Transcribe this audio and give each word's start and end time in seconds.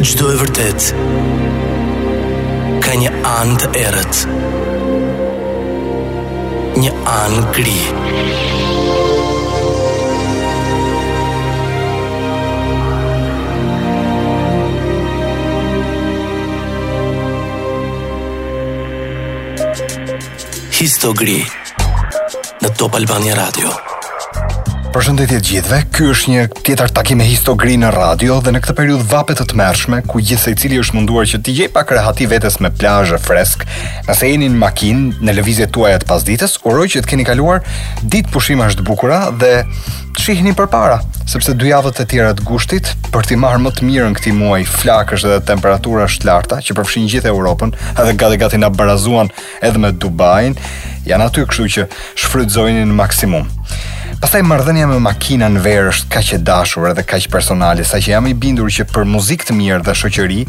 Gjdo 0.00 0.30
e 0.32 0.36
vërtet, 0.40 0.84
ka 2.80 2.92
një 2.96 3.10
anë 3.28 3.56
të 3.60 3.68
erët, 3.82 4.20
një 6.80 6.92
anë 7.12 7.42
gri. 7.58 7.76
Histo 20.80 21.12
gri, 21.12 21.36
në 22.64 22.72
Top 22.80 22.96
Albania 22.96 23.36
Radio. 23.44 23.76
Për 24.90 25.04
shëndetje 25.06 25.36
gjithve, 25.46 25.76
ky 25.94 26.06
është 26.10 26.30
një 26.32 26.44
tjetër 26.66 26.90
takim 26.96 27.20
me 27.22 27.24
histori 27.28 27.76
në 27.78 27.92
radio 27.94 28.40
dhe 28.42 28.50
në 28.56 28.62
këtë 28.64 28.74
periudhë 28.80 29.04
vape 29.12 29.36
të 29.38 29.44
tmerrshme, 29.52 30.00
ku 30.10 30.18
gjithsej 30.18 30.56
cili 30.58 30.80
është 30.82 30.96
munduar 30.96 31.28
që 31.30 31.38
të 31.46 31.68
pak 31.70 31.86
krahati 31.92 32.26
vetes 32.26 32.56
me 32.58 32.72
plazhe 32.74 33.20
freskë, 33.22 33.68
nëse 34.08 34.30
jeni 34.32 34.48
në 34.50 34.58
makinë 34.58 35.22
në 35.22 35.34
lëvizjet 35.36 35.70
tuaja 35.76 36.00
të 36.02 36.08
pasdites, 36.10 36.56
uroj 36.66 36.88
që 36.90 37.04
të 37.04 37.10
keni 37.12 37.26
kaluar 37.28 37.62
ditë 38.10 38.34
pushimash 38.34 38.80
të 38.80 38.88
bukura 38.88 39.20
dhe 39.38 39.52
të 40.16 40.24
shihni 40.26 40.56
përpara, 40.58 40.98
sepse 41.30 41.54
dy 41.54 41.70
javët 41.70 42.02
e 42.02 42.08
tjera 42.10 42.34
të 42.34 42.48
gushtit 42.50 42.90
për 43.14 43.30
të 43.30 43.38
marrë 43.44 43.62
më 43.68 43.74
të 43.78 43.86
mirën 43.92 44.18
këtë 44.18 44.34
muaj 44.40 44.64
flakësh 44.80 45.28
dhe 45.30 45.38
temperatura 45.52 46.10
është 46.10 46.26
larta 46.32 46.58
që 46.66 46.74
përfshin 46.80 47.06
gjithë 47.14 47.30
Evropën, 47.30 47.70
edhe 47.94 48.18
gati 48.18 48.42
gati 48.42 48.58
na 48.58 48.72
barazuan 48.74 49.30
edhe 49.62 49.78
me 49.86 49.94
Dubain, 50.02 50.58
janë 51.06 51.30
aty, 51.30 51.46
kështu 51.46 51.70
që 51.78 51.88
shfrytëzojini 52.24 52.88
në 52.90 52.98
maksimum. 52.98 53.46
Pastaj 54.20 54.42
marrdhënia 54.44 54.84
me 54.90 54.98
makinën 55.00 55.54
verë 55.64 55.88
është 55.94 56.10
kaq 56.12 56.30
e 56.36 56.38
dashur 56.48 56.84
edhe 56.90 57.00
kaq 57.08 57.24
personale, 57.32 57.86
saqë 57.88 58.10
jam 58.10 58.26
i 58.28 58.34
bindur 58.36 58.68
që 58.68 58.84
për 58.92 59.06
muzikë 59.08 59.46
të 59.48 59.54
mirë 59.56 59.78
dhe 59.86 59.94
shoqëri 59.96 60.40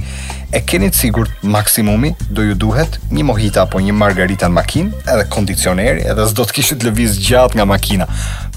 e 0.52 0.60
keni 0.68 0.90
të 0.92 0.98
sigurt 1.00 1.46
maksimumi 1.54 2.12
do 2.36 2.44
ju 2.50 2.58
duhet 2.64 2.98
një 3.16 3.24
mohita 3.30 3.62
apo 3.64 3.80
një 3.80 3.94
margarita 3.96 4.50
në 4.52 4.58
makinë, 4.58 5.04
edhe 5.14 5.24
kondicioneri, 5.32 6.04
edhe 6.04 6.26
s'do 6.28 6.44
të 6.50 6.58
kishit 6.58 6.84
lëviz 6.84 7.16
gjatë 7.24 7.56
nga 7.62 7.66
makina. 7.72 8.10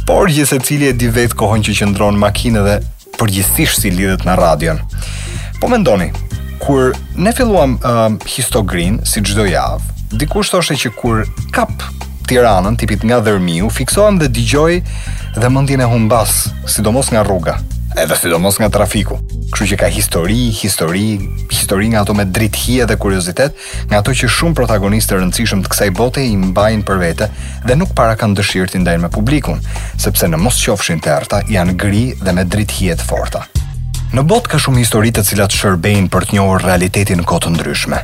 Por 0.08 0.34
gjë 0.34 0.48
secili 0.50 0.90
e 0.90 0.96
di 0.98 1.06
vet 1.14 1.36
kohën 1.38 1.62
që 1.68 1.76
qëndron 1.78 2.18
makinë 2.18 2.64
dhe 2.66 2.74
përgjithsisht 3.20 3.84
si 3.84 3.92
lidhet 3.94 4.26
në 4.26 4.34
radion. 4.42 4.82
Po 5.62 5.70
mendoni, 5.70 6.10
kur 6.64 6.90
ne 7.14 7.30
filluam 7.38 7.78
uh, 7.86 8.08
histogrin 8.34 8.98
si 9.06 9.22
çdo 9.22 9.46
javë, 9.46 9.78
dikush 10.24 10.50
thoshte 10.50 10.74
që 10.82 10.92
kur 10.98 11.22
kap 11.54 11.86
Tiranën, 12.34 12.74
tipit 12.76 12.98
nga 13.06 13.20
dhermiu, 13.22 13.68
fiksoam 13.70 14.16
dhe 14.18 14.26
dëgjoj 14.26 14.72
dhe 15.38 15.50
mendjen 15.54 15.84
e 15.84 15.86
humbas, 15.86 16.48
sidomos 16.66 17.12
nga 17.14 17.22
rruga, 17.22 17.54
edhe 17.94 18.16
sidomos 18.18 18.58
nga 18.58 18.66
trafiku. 18.74 19.20
Kështu 19.54 19.68
që 19.70 19.78
ka 19.84 19.90
histori, 19.94 20.40
histori, 20.50 21.04
histori 21.54 21.92
nga 21.92 22.02
ato 22.02 22.10
me 22.18 22.26
drithje 22.26 22.88
dhe 22.90 22.96
kuriozitet, 22.98 23.54
nga 23.86 24.02
ato 24.02 24.10
që 24.10 24.26
shumë 24.38 24.58
protagonistë 24.58 25.20
rëndësishëm 25.20 25.62
të 25.62 25.70
kësaj 25.76 25.92
bote 26.00 26.26
i 26.26 26.34
mbajnë 26.42 26.88
për 26.88 27.02
vete 27.04 27.30
dhe 27.70 27.78
nuk 27.78 27.94
para 27.94 28.18
kanë 28.18 28.40
dëshirë 28.40 28.72
të 28.74 28.82
ndajnë 28.82 29.04
me 29.06 29.14
publikun, 29.14 29.62
sepse 29.94 30.26
në 30.26 30.42
mos 30.46 30.58
qofshin 30.66 30.98
të 31.06 31.14
erta 31.20 31.44
janë 31.54 31.78
gri 31.84 32.06
dhe 32.18 32.34
me 32.34 32.48
drithje 32.50 32.98
të 32.98 33.12
forta. 33.14 33.46
Në 34.14 34.22
bot 34.30 34.44
ka 34.46 34.60
shumë 34.62 34.78
histori 34.78 35.10
të 35.10 35.24
cilat 35.26 35.50
shërbejnë 35.50 36.06
për 36.14 36.24
të 36.28 36.36
njohur 36.36 36.62
realitetin 36.62 37.18
në 37.18 37.24
kohë 37.26 37.50
ndryshme. 37.56 37.96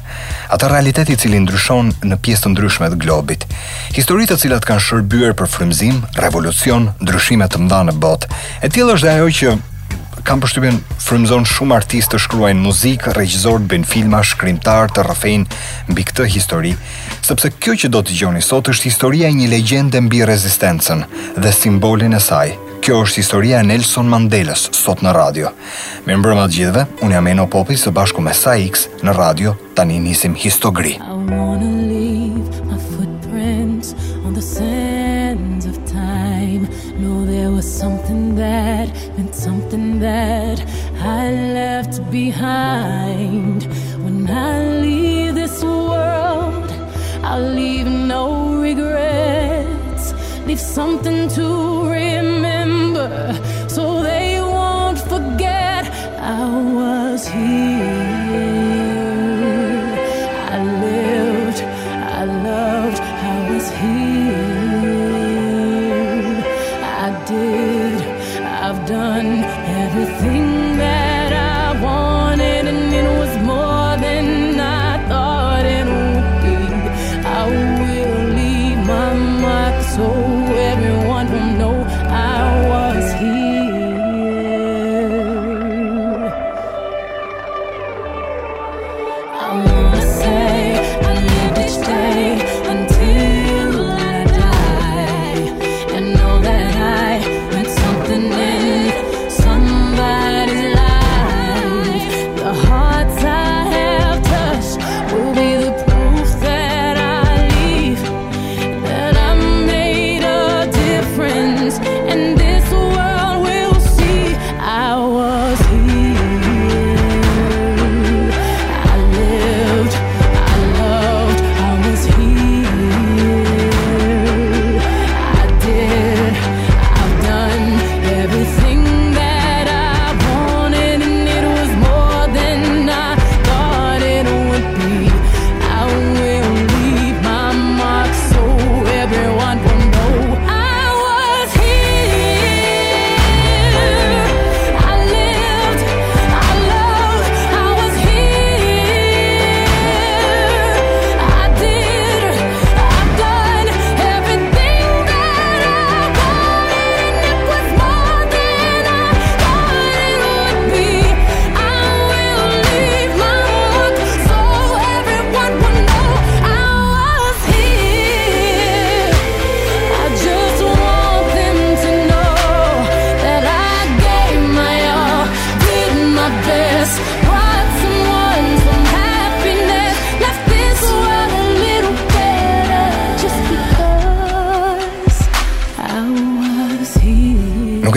Ata 0.50 0.66
realitet 0.72 1.12
i 1.12 1.14
cili 1.14 1.39
ndryshon 1.44 1.92
në 2.03 2.16
pjesë 2.25 2.42
të 2.42 2.50
ndryshme 2.56 2.86
të 2.91 2.97
globit. 3.05 3.44
Histori 3.94 4.25
të 4.27 4.41
cilat 4.42 4.64
kanë 4.66 4.83
shërbyer 4.88 5.36
për 5.38 5.50
frymëzim, 5.53 6.00
revolucion, 6.19 6.88
ndryshime 6.98 7.47
të 7.47 7.61
mëdha 7.62 7.78
në 7.86 7.94
botë. 8.03 8.31
E 8.58 8.70
tillë 8.75 8.97
është 8.98 9.12
ajo 9.12 9.28
që 9.38 9.53
kam 10.27 10.42
përshtypjen 10.42 10.81
frymëzon 11.06 11.47
shumë 11.47 11.77
artistë 11.78 12.16
të 12.16 12.25
shkruajnë 12.27 12.64
muzikë, 12.66 13.12
regjisorë 13.14 13.62
të 13.62 13.70
bëjnë 13.70 13.91
filma, 13.92 14.25
shkrimtarë 14.33 14.91
të 14.97 15.04
rrëfejnë 15.06 15.62
mbi 15.94 16.06
këtë 16.10 16.27
histori, 16.34 16.72
sepse 17.22 17.53
kjo 17.62 17.77
që 17.84 17.92
do 17.94 18.03
të 18.03 18.10
dëgjoni 18.16 18.42
sot 18.42 18.72
është 18.75 18.91
historia 18.91 19.31
e 19.31 19.38
një 19.38 19.47
legjende 19.54 20.03
mbi 20.09 20.27
rezistencën 20.27 21.06
dhe 21.38 21.54
simbolin 21.54 22.19
e 22.19 22.21
saj, 22.27 22.56
Kjo 22.80 23.02
është 23.04 23.20
historia 23.20 23.58
e 23.60 23.66
Nelson 23.68 24.06
Mandeles 24.08 24.62
sot 24.72 25.02
në 25.04 25.10
radio. 25.12 25.50
Membrëm 26.08 26.38
të 26.46 26.54
gjithve, 26.54 26.82
unë 27.04 27.16
jam 27.18 27.26
eno 27.28 27.44
popi 27.52 27.76
së 27.76 27.92
bashku 27.92 28.22
me 28.24 28.32
Saix 28.34 28.86
në 29.04 29.12
radio, 29.18 29.52
tani 29.76 29.98
nisim 30.00 30.32
Histogri. 30.34 30.94
I 30.96 31.14
leave 31.28 32.64
my 32.70 32.78
footprints 32.86 33.92
on 34.24 34.32
the 34.34 34.41
sands 34.41 35.66
of 35.68 35.76
time 35.92 36.64
No, 36.98 37.26
there 37.26 37.50
was 37.50 37.68
something 37.68 38.34
that 38.41 38.88
meant 39.18 39.34
something 39.34 40.00
that 40.00 40.64
I 41.04 41.30
left 41.58 42.00
behind 42.10 43.68
When 44.04 44.24
I 44.30 44.64
leave 44.80 45.34
this 45.34 45.62
world, 45.62 46.72
I'll 47.22 47.50
leave 47.60 47.86
no 47.86 48.56
regrets 48.60 50.14
Leave 50.48 50.60
something 50.64 51.28
to 51.36 51.44
remember 51.92 52.29
so 53.69 54.03
they 54.03 54.38
won't 54.41 55.00
forget 55.09 55.87
I 56.21 56.44
was 56.75 57.27
here. 57.27 58.00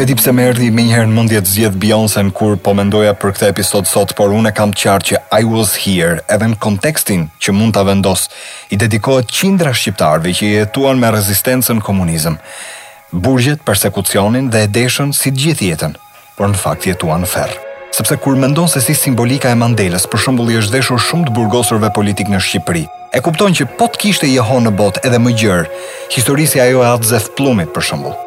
e 0.04 0.06
di 0.06 0.16
pse 0.20 0.32
më 0.36 0.44
erdhi 0.52 0.68
më 0.76 0.84
njëherë 0.90 1.08
në 1.10 1.14
mendje 1.16 1.40
të 1.46 1.50
zgjedh 1.54 1.76
Beyoncé 1.80 2.20
kur 2.36 2.58
po 2.64 2.74
mendoja 2.76 3.14
për 3.16 3.32
këtë 3.36 3.50
episod 3.54 3.88
sot, 3.88 4.12
por 4.18 4.34
unë 4.36 4.52
kam 4.56 4.72
qartë 4.76 5.06
që 5.14 5.20
I 5.40 5.46
was 5.48 5.78
here, 5.80 6.18
edhe 6.28 6.50
në 6.52 6.58
kontekstin 6.60 7.30
që 7.40 7.54
mund 7.56 7.72
ta 7.78 7.86
vendos, 7.88 8.26
i 8.68 8.76
dedikohet 8.82 9.32
qindra 9.32 9.72
shqiptarëve 9.72 10.34
që 10.40 10.50
jetuan 10.58 11.00
me 11.00 11.08
rezistencën 11.16 11.80
komunizëm, 11.88 12.36
burgjet, 13.14 13.64
persekucionin 13.70 14.50
dhe 14.52 14.66
e 14.82 14.90
si 14.92 15.32
të 15.32 15.38
gjithë 15.42 15.68
jetën, 15.72 15.96
por 16.36 16.52
në 16.52 16.60
fakt 16.66 16.88
jetuan 16.92 17.24
në 17.24 17.32
ferr. 17.36 17.56
Sepse 17.96 18.18
kur 18.18 18.36
mendon 18.36 18.68
se 18.68 18.82
si 18.84 18.92
simbolika 18.94 19.56
e 19.56 19.56
Mandelës, 19.56 20.04
për 20.12 20.20
shembull, 20.20 20.52
i 20.52 20.60
është 20.60 20.74
dhëshur 20.76 21.00
shumë 21.00 21.26
të 21.30 21.36
burgosurve 21.40 21.94
politik 21.96 22.28
në 22.28 22.44
Shqipëri, 22.44 22.84
e 23.16 23.24
kupton 23.24 23.56
që 23.56 23.70
po 23.80 23.88
të 23.88 24.04
kishte 24.04 24.28
jehon 24.28 24.68
në 24.68 24.76
botë 24.76 25.08
edhe 25.08 25.24
më 25.24 25.36
gjerë, 25.40 25.66
historisi 26.12 26.60
ajo 26.60 26.84
e 26.84 26.92
Atzef 26.92 27.32
Plumit 27.38 27.72
për 27.76 27.82
shembull, 27.94 28.18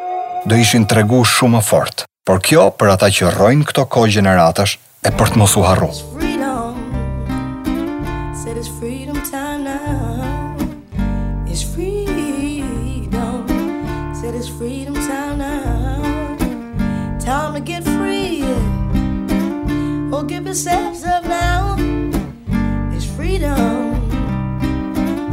do 0.47 0.55
ishin 0.55 0.85
të 0.87 0.95
regu 1.01 1.17
shumë 1.27 1.57
më 1.57 1.59
fort, 1.67 2.03
por 2.23 2.39
kjo 2.39 2.69
për 2.79 2.91
ata 2.93 3.07
që 3.11 3.31
rojnë 3.35 3.65
këto 3.67 3.83
ko 3.91 4.05
gjeneratash 4.07 4.77
e 5.03 5.11
për 5.11 5.31
të 5.33 5.41
mosu 5.43 5.63
harru. 5.65 5.89
now 6.39 6.71
freedom 8.79 9.03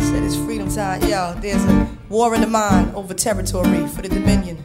Said 0.00 0.34
freedom 0.44 0.68
time 0.74 1.00
Yo, 1.10 1.22
there's 1.40 1.64
a 1.70 1.86
war 2.10 2.34
in 2.34 2.40
the 2.40 2.46
mind 2.60 2.88
over 2.96 3.14
territory 3.14 3.86
for 3.94 4.02
the 4.02 4.08
dominion 4.08 4.58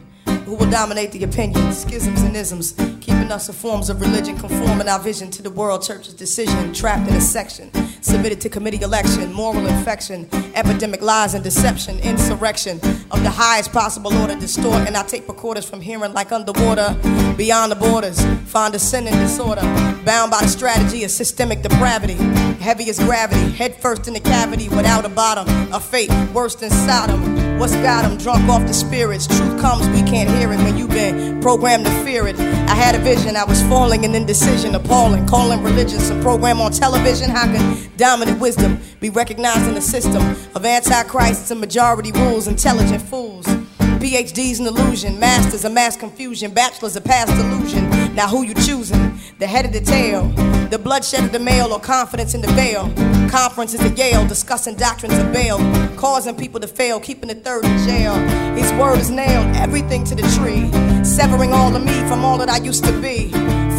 who 0.50 0.56
will 0.56 0.68
dominate 0.70 1.12
the 1.12 1.22
opinions, 1.22 1.78
schisms 1.82 2.22
and 2.22 2.34
isms, 2.36 2.72
keeping 3.00 3.30
us 3.30 3.48
in 3.48 3.54
forms 3.54 3.88
of 3.88 4.00
religion, 4.00 4.36
conforming 4.36 4.88
our 4.88 4.98
vision 4.98 5.30
to 5.30 5.42
the 5.44 5.50
world 5.50 5.80
church's 5.80 6.12
decision, 6.12 6.74
trapped 6.74 7.08
in 7.08 7.14
a 7.16 7.20
section, 7.20 7.72
submitted 8.02 8.40
to 8.40 8.48
committee 8.48 8.80
election, 8.80 9.32
moral 9.32 9.64
infection, 9.64 10.28
epidemic 10.56 11.02
lies 11.02 11.34
and 11.34 11.44
deception, 11.44 12.00
insurrection 12.00 12.80
of 13.12 13.22
the 13.22 13.30
highest 13.30 13.70
possible 13.72 14.12
order, 14.14 14.34
distort, 14.40 14.88
and 14.88 14.96
I 14.96 15.04
take 15.04 15.28
recorders 15.28 15.70
from 15.70 15.80
hearing 15.82 16.12
like 16.14 16.32
underwater, 16.32 16.96
beyond 17.36 17.70
the 17.70 17.76
borders, 17.76 18.20
find 18.50 18.74
ascending 18.74 19.14
disorder, 19.18 19.60
bound 20.04 20.32
by 20.32 20.40
the 20.42 20.48
strategy 20.48 21.04
of 21.04 21.12
systemic 21.12 21.62
depravity, 21.62 22.14
heavy 22.54 22.90
as 22.90 22.98
gravity, 22.98 23.52
head 23.52 23.76
first 23.76 24.08
in 24.08 24.14
the 24.14 24.20
cavity 24.20 24.68
without 24.68 25.04
a 25.04 25.08
bottom, 25.10 25.46
a 25.72 25.78
fate 25.78 26.10
worse 26.34 26.56
than 26.56 26.70
Sodom. 26.70 27.38
What's 27.60 27.74
got 27.76 28.08
them 28.08 28.16
drunk 28.16 28.48
off 28.48 28.66
the 28.66 28.72
spirits? 28.72 29.26
Truth 29.26 29.60
comes, 29.60 29.86
we 29.90 30.02
can't 30.10 30.30
hear 30.30 30.50
it 30.50 30.56
when 30.56 30.78
you've 30.78 30.88
been 30.88 31.42
programmed 31.42 31.84
to 31.84 31.90
fear 32.02 32.26
it. 32.26 32.40
I 32.40 32.74
had 32.74 32.94
a 32.94 32.98
vision, 32.98 33.36
I 33.36 33.44
was 33.44 33.60
falling 33.64 34.02
in 34.04 34.14
indecision, 34.14 34.74
appalling, 34.74 35.26
calling 35.26 35.62
religious. 35.62 36.08
a 36.08 36.18
program 36.22 36.62
on 36.62 36.72
television. 36.72 37.28
How 37.28 37.42
can 37.44 37.90
dominant 37.98 38.40
wisdom 38.40 38.78
be 38.98 39.10
recognized 39.10 39.68
in 39.68 39.76
a 39.76 39.82
system 39.82 40.22
of 40.54 40.64
antichrists 40.64 41.50
and 41.50 41.60
majority 41.60 42.12
rules, 42.12 42.48
intelligent 42.48 43.02
fools? 43.02 43.44
PhD's 43.44 44.58
an 44.58 44.66
illusion, 44.66 45.20
master's 45.20 45.66
a 45.66 45.68
mass 45.68 45.98
confusion, 45.98 46.54
bachelor's 46.54 46.96
a 46.96 47.00
past 47.02 47.30
illusion. 47.32 47.90
Now 48.14 48.26
who 48.28 48.42
you 48.42 48.54
choosing? 48.54 49.19
the 49.40 49.46
head 49.46 49.64
of 49.64 49.72
the 49.72 49.80
tail, 49.80 50.24
the 50.68 50.78
bloodshed 50.78 51.24
of 51.24 51.32
the 51.32 51.38
male, 51.38 51.72
or 51.72 51.80
confidence 51.80 52.34
in 52.34 52.42
the 52.42 52.48
veil. 52.48 52.82
Conferences 53.30 53.80
at 53.80 53.96
Yale, 53.96 54.26
discussing 54.28 54.74
doctrines 54.74 55.16
of 55.16 55.32
bail, 55.32 55.56
causing 55.96 56.36
people 56.36 56.60
to 56.60 56.66
fail, 56.68 57.00
keeping 57.00 57.28
the 57.28 57.34
third 57.34 57.64
in 57.64 57.76
jail. 57.86 58.12
His 58.54 58.70
word 58.74 58.98
is 58.98 59.10
nailed, 59.10 59.56
everything 59.56 60.04
to 60.04 60.14
the 60.14 60.22
tree, 60.36 60.70
severing 61.02 61.54
all 61.54 61.74
of 61.74 61.82
me 61.82 61.92
from 62.06 62.22
all 62.22 62.36
that 62.36 62.50
I 62.50 62.58
used 62.58 62.84
to 62.84 62.92
be. 63.00 63.30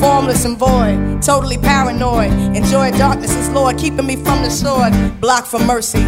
Formless 0.01 0.45
and 0.45 0.57
void, 0.57 1.21
totally 1.21 1.59
paranoid. 1.59 2.31
Enjoy 2.55 2.89
darkness 2.97 3.35
is 3.35 3.47
Lord, 3.51 3.77
keeping 3.77 4.07
me 4.07 4.15
from 4.15 4.41
the 4.41 4.49
sword. 4.49 4.91
Blocked 5.21 5.45
from 5.47 5.67
mercy, 5.67 6.03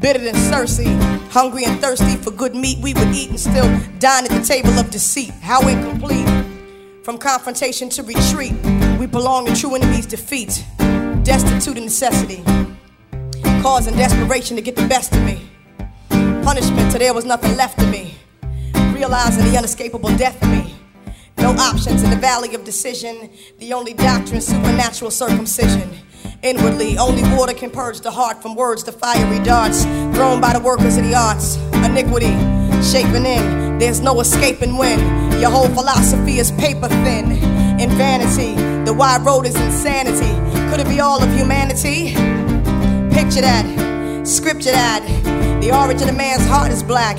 bitter 0.00 0.18
than 0.20 0.34
Cersei. 0.34 0.88
Hungry 1.28 1.64
and 1.66 1.78
thirsty 1.78 2.16
for 2.16 2.30
good 2.30 2.54
meat, 2.54 2.78
we 2.78 2.94
would 2.94 3.08
eat 3.14 3.28
and 3.28 3.38
still 3.38 3.68
dine 3.98 4.24
at 4.24 4.30
the 4.30 4.40
table 4.42 4.78
of 4.78 4.90
deceit. 4.90 5.30
How 5.42 5.68
incomplete, 5.68 6.24
from 7.04 7.18
confrontation 7.18 7.90
to 7.90 8.02
retreat 8.02 8.54
we 8.98 9.06
belong 9.06 9.46
to 9.46 9.56
true 9.56 9.74
enemies' 9.74 10.06
defeat, 10.06 10.64
destitute 11.24 11.76
of 11.76 11.82
necessity, 11.84 12.42
causing 13.60 13.96
desperation 13.96 14.54
to 14.56 14.62
get 14.62 14.76
the 14.76 14.86
best 14.86 15.14
of 15.16 15.22
me. 15.24 15.42
Punishment 16.44 16.90
till 16.92 17.00
there 17.00 17.12
was 17.12 17.24
nothing 17.24 17.56
left 17.56 17.82
of 17.82 17.88
me, 17.90 18.14
realizing 18.94 19.44
the 19.46 19.56
unescapable 19.58 20.16
death 20.16 20.40
of 20.40 20.48
me. 20.48 20.74
No 21.38 21.50
options 21.58 22.04
in 22.04 22.10
the 22.10 22.16
valley 22.16 22.54
of 22.54 22.62
decision, 22.64 23.30
the 23.58 23.72
only 23.72 23.94
doctrine, 23.94 24.40
supernatural 24.40 25.10
circumcision. 25.10 25.90
Inwardly, 26.42 26.96
only 26.96 27.22
water 27.36 27.52
can 27.52 27.70
purge 27.70 28.00
the 28.00 28.12
heart 28.12 28.40
from 28.40 28.54
words 28.54 28.84
to 28.84 28.92
fiery 28.92 29.40
darts 29.44 29.82
thrown 30.16 30.40
by 30.40 30.52
the 30.52 30.60
workers 30.60 30.96
of 30.96 31.02
the 31.04 31.16
arts. 31.16 31.56
Iniquity 31.84 32.32
shaping 32.82 33.26
in, 33.26 33.78
there's 33.78 34.00
no 34.00 34.20
escaping 34.20 34.76
when 34.76 35.00
your 35.40 35.50
whole 35.50 35.68
philosophy 35.70 36.38
is 36.38 36.52
paper 36.52 36.86
thin. 36.86 37.63
in 37.82 37.90
vanity 37.98 38.52
the 38.88 38.92
wide 39.02 39.22
road 39.28 39.44
is 39.50 39.56
insanity 39.68 40.32
could 40.68 40.80
it 40.84 40.88
be 40.94 41.00
all 41.06 41.20
of 41.26 41.30
humanity 41.40 41.98
picture 43.18 43.40
that 43.50 43.64
scripture 44.38 44.70
that 44.82 45.00
the 45.64 45.70
origin 45.82 46.06
of 46.12 46.16
man's 46.26 46.46
heart 46.52 46.70
is 46.76 46.82
black 46.92 47.16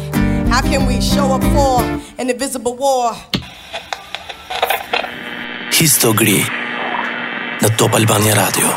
how 0.54 0.62
can 0.72 0.82
we 0.90 0.96
show 1.14 1.28
up 1.36 1.44
for 1.56 1.78
an 2.22 2.26
invisible 2.34 2.74
war 2.86 3.08
histogri 5.78 6.38
në 7.66 7.74
top 7.82 8.00
albania 8.00 8.36
radio 8.42 8.72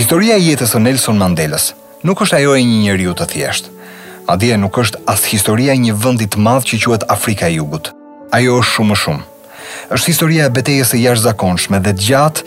historia 0.00 0.38
e 0.40 0.46
jetës 0.48 0.72
së 0.76 0.80
nelson 0.86 1.20
mandelas 1.24 1.72
nuk 2.04 2.24
është 2.24 2.40
ajo 2.42 2.56
e 2.56 2.64
një 2.70 2.80
njeriu 2.86 3.18
të 3.20 3.28
thjesht 3.34 3.74
Madje 4.28 4.56
nuk 4.60 4.76
është 4.76 4.98
as 5.08 5.22
historia 5.24 5.72
e 5.72 5.80
një 5.80 5.94
vendi 6.04 6.26
të 6.28 6.40
madh 6.44 6.66
që 6.68 6.78
quhet 6.82 7.04
Afrika 7.14 7.46
e 7.48 7.54
Jugut. 7.54 7.88
Ajo 8.36 8.58
është 8.60 8.74
shumë 8.74 8.88
më 8.92 8.96
shumë 9.02 9.22
është 9.92 10.12
historia 10.12 10.46
e 10.46 10.50
betejës 10.54 10.94
e 10.96 11.14
zakonshme 11.16 11.80
dhe 11.84 11.94
gjatë 11.94 12.44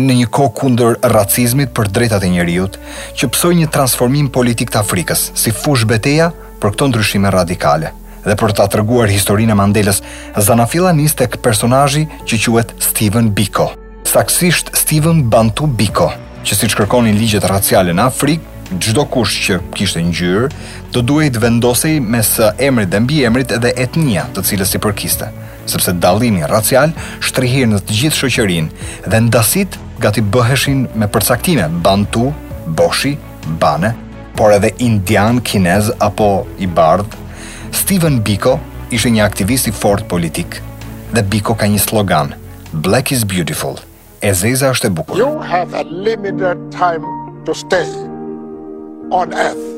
në 0.00 0.14
një 0.20 0.28
kohë 0.36 0.52
kundër 0.60 0.98
racizmit 1.12 1.72
për 1.76 1.90
drejtat 1.96 2.24
e 2.24 2.30
njerëzit 2.36 2.78
që 3.20 3.28
psoi 3.34 3.54
një 3.60 3.70
transformim 3.74 4.28
politik 4.28 4.70
të 4.70 4.80
Afrikës 4.84 5.28
si 5.36 5.50
fush 5.50 5.84
betejë 5.90 6.30
për 6.60 6.74
këto 6.76 6.90
ndryshime 6.90 7.30
radikale 7.34 7.92
dhe 8.24 8.36
për 8.40 8.52
të 8.56 8.68
treguar 8.76 9.12
historinë 9.12 9.54
e 9.56 9.56
Mandeles 9.60 10.02
Zanafilla 10.36 10.92
nis 10.92 11.14
tek 11.16 11.38
personazhi 11.44 12.06
që 12.28 12.40
quhet 12.46 12.74
Steven 12.90 13.30
Biko 13.36 13.70
saksisht 14.08 14.72
Steven 14.76 15.22
Bantu 15.32 15.66
Biko 15.66 16.10
që 16.44 16.56
siç 16.56 16.76
kërkonin 16.78 17.18
ligjet 17.20 17.44
raciale 17.48 17.92
në 17.96 18.06
Afrikë 18.12 18.48
çdo 18.80 19.02
kush 19.10 19.34
që 19.48 19.56
kishte 19.74 20.00
ngjyrë 20.06 20.48
do 20.94 21.02
duhej 21.02 21.32
vendosej 21.42 21.96
me 22.00 22.20
së 22.24 22.52
emrit 22.68 22.92
dhe 22.92 23.00
mbiemrit 23.02 23.54
dhe 23.64 23.72
etnia 23.84 24.28
të 24.34 24.44
cilës 24.46 24.76
i 24.78 24.80
përkiste 24.84 25.28
sepse 25.70 25.94
dalimi 26.02 26.42
racial 26.50 26.92
shtrihir 27.24 27.68
në 27.70 27.80
të 27.86 27.98
gjithë 28.00 28.20
shoqërinë 28.20 29.08
dhe 29.12 29.20
ndasit 29.28 29.78
gati 30.02 30.22
bëheshin 30.34 30.86
me 30.98 31.08
përcaktime 31.12 31.68
bantu, 31.84 32.30
boshi, 32.80 33.14
bane, 33.62 33.92
por 34.38 34.54
edhe 34.56 34.72
indian, 34.86 35.38
kinez 35.50 35.90
apo 36.02 36.30
i 36.58 36.66
bardh. 36.66 37.14
Steven 37.76 38.18
Biko 38.26 38.56
ishte 38.90 39.12
një 39.14 39.24
aktivist 39.26 39.68
i 39.70 39.74
fort 39.82 40.08
politik 40.10 40.58
dhe 41.14 41.22
Biko 41.32 41.54
ka 41.58 41.68
një 41.70 41.80
slogan: 41.86 42.34
Black 42.72 43.12
is 43.14 43.24
beautiful. 43.24 43.76
zeza 44.42 44.70
është 44.70 44.86
e 44.86 44.90
bukur. 44.96 45.16
You 45.18 45.38
have 45.50 45.74
a 45.74 45.82
limited 45.84 46.58
time 46.72 47.04
to 47.46 47.54
stay 47.54 47.86
on 49.20 49.32
earth. 49.46 49.68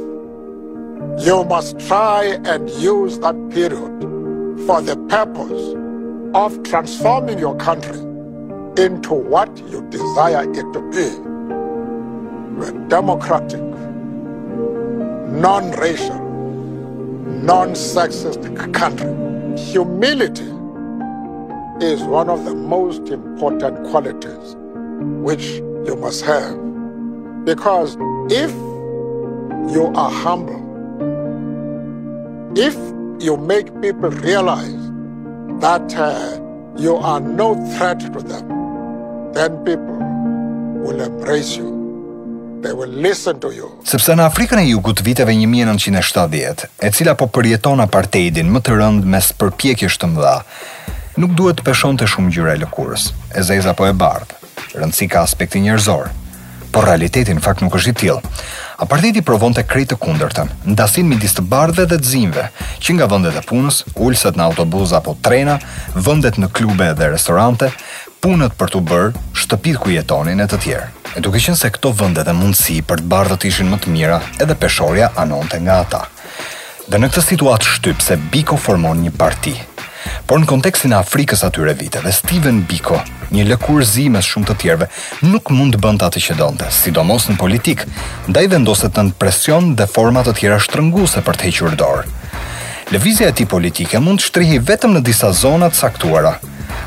You 1.19 1.45
must 1.45 1.79
try 1.89 2.39
and 2.47 2.71
use 2.81 3.19
that 3.21 3.37
period 3.55 4.05
for 4.67 4.81
the 4.83 4.97
purpose 5.11 5.82
of 6.35 6.63
transforming 6.63 7.39
your 7.39 7.55
country 7.57 7.99
into 8.83 9.13
what 9.13 9.51
you 9.69 9.83
desire 9.91 10.45
it 10.51 10.67
to 10.73 10.81
be. 10.91 11.09
a 12.67 12.73
democratic, 12.89 13.61
non-racial, 15.45 16.19
non-sexist 17.51 18.49
country. 18.73 19.13
Humility 19.73 20.51
is 21.85 22.03
one 22.05 22.29
of 22.31 22.45
the 22.47 22.55
most 22.55 23.09
important 23.11 23.77
qualities 23.91 24.57
which 25.29 25.45
you 25.89 25.97
must 25.97 26.23
have. 26.25 26.57
Because 27.45 27.97
if 28.31 28.51
you 29.75 29.91
are 29.95 30.11
humble, 30.11 30.61
if 32.57 32.75
you 33.23 33.37
make 33.37 33.69
people 33.83 34.11
realize 34.27 34.82
that 35.67 35.89
uh, 35.99 36.05
you 36.85 36.95
are 37.11 37.21
no 37.43 37.49
threat 37.77 38.01
to 38.15 38.21
them, 38.31 38.45
then 39.37 39.51
people 39.69 39.97
will 40.85 41.01
embrace 41.11 41.53
you. 41.61 41.69
They 42.65 42.73
will 42.79 42.91
listen 43.09 43.35
to 43.47 43.51
you. 43.59 43.69
Sepse 43.87 44.15
në 44.19 44.27
Afrikën 44.27 44.59
e 44.59 44.67
Jugut 44.69 45.01
viteve 45.07 45.33
1970, 45.39 46.67
e 46.87 46.91
cila 46.95 47.15
po 47.19 47.29
përjeton 47.35 47.83
apartheidin 47.83 48.51
më 48.55 48.63
të 48.69 48.77
rënd 48.81 49.07
mes 49.15 49.31
përpjekjes 49.39 49.97
të 50.03 50.11
mëdha, 50.17 50.35
nuk 51.23 51.35
duhet 51.39 51.59
të 51.61 51.67
peshonte 51.69 52.07
shumë 52.11 52.35
gjyra 52.35 52.57
e 52.57 52.61
lëkurës, 52.65 53.09
e 53.39 53.47
zeza 53.47 53.75
po 53.79 53.87
e 53.91 53.95
bardh 53.99 54.33
Rëndësi 54.73 55.05
ka 55.13 55.21
aspekti 55.27 55.61
njerëzor, 55.63 56.11
por 56.73 56.87
realiteti 56.89 57.35
në 57.37 57.43
fakt 57.45 57.61
nuk 57.63 57.75
është 57.79 57.91
i 57.93 57.99
tillë 58.01 58.33
apartheti 58.83 59.23
provon 59.27 59.55
të 59.55 59.63
krejtë 59.71 59.95
të 59.95 60.01
kundërtën, 60.03 60.49
ndasin 60.73 61.07
midis 61.09 61.37
të 61.37 61.45
bardhe 61.53 61.85
dhe 61.91 61.99
të 62.01 62.09
zimve, 62.13 62.47
që 62.83 62.97
nga 62.97 63.07
vëndet 63.13 63.39
e 63.39 63.43
punës, 63.49 63.83
ullset 64.07 64.39
në 64.39 64.47
autobuz 64.49 64.91
apo 64.99 65.15
trena, 65.25 65.59
vëndet 66.07 66.41
në 66.43 66.51
klube 66.57 66.89
dhe 66.99 67.13
restorante, 67.15 67.71
punët 68.23 68.57
për 68.59 68.75
të 68.75 68.83
bërë, 68.91 69.13
shtëpit 69.43 69.79
ku 69.83 69.95
jetonin 69.95 70.43
e 70.43 70.49
të 70.51 70.59
tjerë. 70.65 70.89
E 71.17 71.23
duke 71.25 71.39
qenë 71.45 71.59
se 71.63 71.71
këto 71.75 71.93
vëndet 72.01 72.31
e 72.33 72.35
mundësi 72.39 72.81
për 72.89 73.03
të 73.05 73.11
bardhët 73.15 73.47
ishin 73.53 73.71
më 73.71 73.79
të 73.85 73.93
mira 73.95 74.19
edhe 74.43 74.59
peshorja 74.63 75.13
anonte 75.25 75.61
nga 75.63 75.79
ata. 75.87 76.03
Dhe 76.89 76.99
në 76.99 77.13
këtë 77.13 77.27
situatë 77.29 77.77
shtypë 77.77 78.05
se 78.09 78.17
Biko 78.33 78.57
formon 78.59 79.05
një 79.05 79.13
parti, 79.21 79.53
Por 80.33 80.41
në 80.41 80.47
kontekstin 80.49 80.95
e 80.95 80.97
Afrikës 80.97 81.43
atyre 81.45 81.75
viteve, 81.77 82.09
Steven 82.17 82.63
Biko, 82.65 82.97
një 83.37 83.43
lëkurëzi 83.51 84.07
mes 84.15 84.25
shumë 84.31 84.47
të 84.49 84.55
tjerëve, 84.63 84.87
nuk 85.29 85.51
mund 85.53 85.75
të 85.77 85.81
bënte 85.85 86.07
atë 86.07 86.21
që 86.27 86.37
donte, 86.39 86.69
sidomos 86.73 87.27
në 87.29 87.35
politik, 87.37 87.83
ndaj 88.33 88.47
vendoset 88.55 88.95
të 88.97 89.03
në 89.11 89.17
presion 89.21 89.67
dhe 89.77 89.85
forma 89.95 90.23
të 90.25 90.33
tjera 90.39 90.57
shtrënguese 90.65 91.21
për 91.27 91.37
të 91.37 91.45
hequr 91.51 91.77
dorë. 91.83 92.07
Lëvizja 92.97 93.29
e 93.29 93.35
tij 93.41 93.45
politike 93.53 94.01
mund 94.01 94.23
të 94.23 94.27
shtrihej 94.31 94.63
vetëm 94.71 94.97
në 94.97 95.03
disa 95.11 95.29
zona 95.37 95.69
të 95.69 95.81
caktuara. 95.83 96.33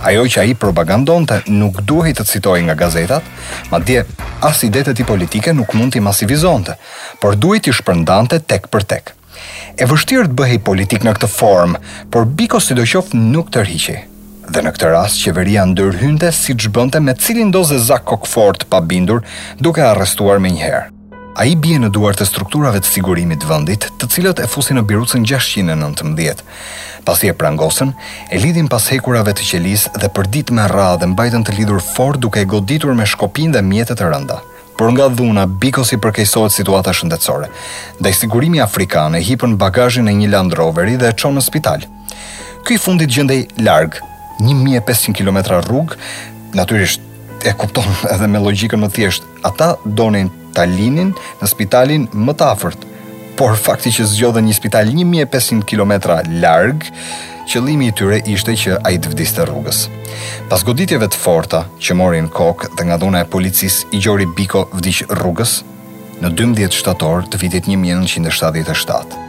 Ajo 0.10 0.24
që 0.26 0.42
ai 0.42 0.56
propagandonte 0.64 1.38
nuk 1.60 1.84
duhej 1.92 2.16
të 2.18 2.26
citohej 2.32 2.66
nga 2.66 2.78
gazetat, 2.82 3.30
madje 3.70 4.08
as 4.50 4.64
idetë 4.66 4.96
e 4.96 4.98
tij 5.04 5.08
politike 5.12 5.54
nuk 5.54 5.78
mund 5.78 5.94
t'i 5.94 6.02
masivizonte, 6.02 6.74
por 7.22 7.38
duhej 7.38 7.62
t'i 7.68 7.76
shpërndante 7.78 8.42
tek 8.50 8.72
për 8.74 8.90
tek 8.96 9.14
e 9.80 9.86
vështirë 9.90 10.30
të 10.30 10.36
bëhej 10.40 10.58
politik 10.68 11.04
në 11.06 11.14
këtë 11.18 11.30
formë, 11.36 11.80
por 12.14 12.28
Biko 12.40 12.62
si 12.64 12.78
do 12.78 12.86
qofë 12.92 13.20
nuk 13.32 13.50
të 13.52 13.66
rrishi. 13.66 13.96
Dhe 14.48 14.62
në 14.64 14.72
këtë 14.76 14.90
rast, 14.94 15.20
qeveria 15.26 15.66
ndërhynte 15.68 16.30
si 16.34 16.54
që 16.56 16.72
bënte 16.76 17.02
me 17.04 17.16
cilin 17.20 17.52
doze 17.52 17.80
Zak 17.88 18.06
Kokford 18.12 18.68
pa 18.72 18.80
bindur 18.80 19.24
duke 19.60 19.82
arrestuar 19.84 20.40
me 20.40 20.52
njëherë. 20.56 20.90
A 21.36 21.44
i 21.52 21.56
bje 21.60 21.82
në 21.82 21.90
duartë 21.92 22.22
të 22.22 22.26
strukturave 22.30 22.80
të 22.80 22.92
sigurimit 22.94 23.44
vëndit, 23.44 23.90
të 24.00 24.08
cilët 24.14 24.40
e 24.40 24.46
fusin 24.48 24.78
në 24.80 24.86
birucën 24.88 25.26
619. 25.28 26.44
Pas 27.06 27.24
i 27.26 27.28
e 27.28 27.34
prangosën, 27.36 27.92
e 28.32 28.40
lidin 28.40 28.70
pas 28.72 28.86
hekurave 28.94 29.34
të 29.36 29.50
qelis 29.50 29.90
dhe 30.00 30.08
për 30.16 30.32
dit 30.32 30.54
me 30.56 30.64
ra 30.72 30.94
dhe 31.02 31.12
mbajtën 31.12 31.44
të 31.44 31.58
lidur 31.58 31.84
for 31.92 32.16
duke 32.16 32.40
e 32.40 32.48
goditur 32.56 32.96
me 32.96 33.04
shkopin 33.06 33.52
dhe 33.52 33.66
mjetet 33.68 34.00
e 34.00 34.08
rënda 34.14 34.40
por 34.78 34.92
nga 34.92 35.08
dhuna 35.10 35.46
bikosi 35.48 35.98
përkejsohet 36.04 36.52
situata 36.54 36.94
shëndetësore. 36.96 37.48
Dhe 38.02 38.12
sigurimi 38.14 38.62
afrikan 38.62 39.16
e 39.16 39.22
hipën 39.24 39.56
bagajin 39.60 40.08
e 40.12 40.16
një 40.20 40.30
Land 40.34 40.56
Roveri 40.60 40.98
dhe 41.00 41.12
e 41.12 41.16
qonë 41.20 41.40
në 41.40 41.44
spital. 41.48 41.86
Këj 42.68 42.80
fundit 42.84 43.12
gjëndej 43.16 43.40
largë, 43.64 44.04
1500 44.44 45.16
km 45.16 45.38
rrugë, 45.68 46.00
naturisht 46.58 47.02
e 47.46 47.54
kupton 47.56 47.88
edhe 48.14 48.28
me 48.28 48.42
logikën 48.44 48.82
më 48.84 48.92
thjesht, 48.98 49.24
ata 49.48 49.76
donin 49.86 50.32
talinin 50.56 51.16
në 51.42 51.52
spitalin 51.52 52.10
më 52.12 52.36
të 52.40 52.52
afërt 52.56 52.84
por 53.38 53.56
fakti 53.60 53.92
që 53.92 54.06
zgjodhen 54.10 54.48
një 54.48 54.56
spital 54.56 54.90
1500 54.96 55.64
km 55.68 55.94
larg, 56.42 56.88
qëllimi 57.52 57.90
i 57.92 57.96
tyre 57.96 58.22
ishte 58.32 58.56
që 58.64 58.78
ai 58.88 58.96
të 58.98 59.12
vdiste 59.12 59.46
rrugës. 59.46 59.84
Pas 60.50 60.64
goditjeve 60.66 61.08
të 61.12 61.20
forta 61.24 61.66
që 61.84 61.98
morën 62.00 62.30
kokë 62.34 62.72
dhe 62.78 62.86
nga 62.88 62.98
dhuna 63.02 63.22
e 63.26 63.30
policisë 63.36 63.92
i 63.92 64.00
gjori 64.02 64.28
Biko 64.38 64.66
vdiq 64.74 65.04
rrugës 65.20 65.60
në 66.24 66.32
12 66.40 66.80
shtator 66.80 67.28
të 67.30 67.42
vitit 67.42 67.68
1977. 67.70 69.22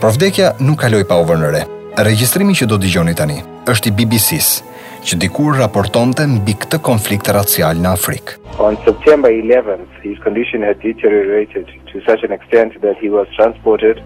Provdekja 0.00 0.54
nuk 0.60 0.80
kaloi 0.82 1.04
pa 1.08 1.18
u 1.22 1.26
vënë 1.28 1.52
re. 1.54 1.62
Regjistrimi 2.06 2.52
që 2.56 2.66
do 2.68 2.76
dëgjoni 2.82 3.14
tani 3.16 3.38
është 3.72 3.90
i 3.90 3.94
BBC-s, 3.98 4.60
që 5.06 5.18
dikur 5.22 5.54
raportonte 5.62 6.24
mbi 6.26 6.56
këtë 6.62 6.80
konflikt 6.88 7.28
racial 7.36 7.78
në 7.78 7.92
Afrikë. 7.94 8.34
On 8.66 8.74
September 8.86 9.30
11th, 9.30 9.88
his 10.02 10.18
condition 10.24 10.64
had 10.66 10.80
deteriorated 10.82 11.70
to 11.92 12.02
such 12.08 12.24
an 12.26 12.32
extent 12.34 12.74
that 12.84 12.98
he 13.02 13.08
was 13.10 13.28
transported 13.38 14.02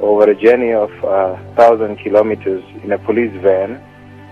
over 0.00 0.24
a 0.32 0.36
journey 0.44 0.72
of 0.72 0.88
1000 1.04 1.10
uh, 1.92 1.98
kilometers 2.02 2.62
in 2.84 2.92
a 2.92 2.98
police 3.08 3.34
van 3.44 3.76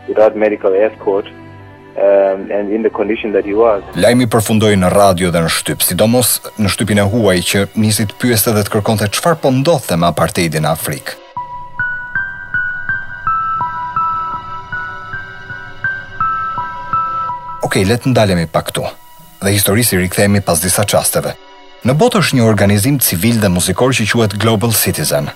without 0.09 0.33
medical 0.37 0.73
escort 0.73 1.27
um, 1.29 2.49
and 2.57 2.73
in 2.73 2.81
the 2.83 2.89
condition 2.91 3.33
that 3.37 3.45
he 3.45 3.53
was. 3.53 3.85
Lajmi 4.01 4.31
përfundoi 4.33 4.79
në 4.81 4.95
radio 4.97 5.29
dhe 5.35 5.45
në 5.45 5.53
shtyp, 5.53 5.85
sidomos 5.85 6.39
në 6.57 6.73
shtypin 6.73 7.05
e 7.05 7.09
huaj 7.13 7.37
që 7.53 7.67
nisi 7.85 8.09
të 8.09 8.17
pyeste 8.25 8.57
dhe 8.57 8.65
të 8.65 8.79
kërkonte 8.79 9.13
çfarë 9.19 9.43
po 9.45 9.53
ndodhte 9.61 10.01
me 10.01 10.09
apartheidin 10.09 10.65
në 10.65 10.73
Afrikë. 10.79 11.19
Ok, 17.69 17.77
letë 17.85 18.09
ndalemi 18.15 18.47
pa 18.49 18.63
këtu 18.65 18.81
Dhe 19.45 19.51
historisi 19.53 19.99
rikthehemi 20.01 20.41
pas 20.41 20.57
disa 20.63 20.87
qasteve 20.89 21.35
Në 21.85 21.93
botë 22.01 22.23
është 22.23 22.39
një 22.39 22.45
organizim 22.49 22.97
civil 23.05 23.43
dhe 23.43 23.51
muzikor 23.53 23.93
që 23.99 24.07
quet 24.09 24.37
Global 24.41 24.73
Citizen 24.73 25.29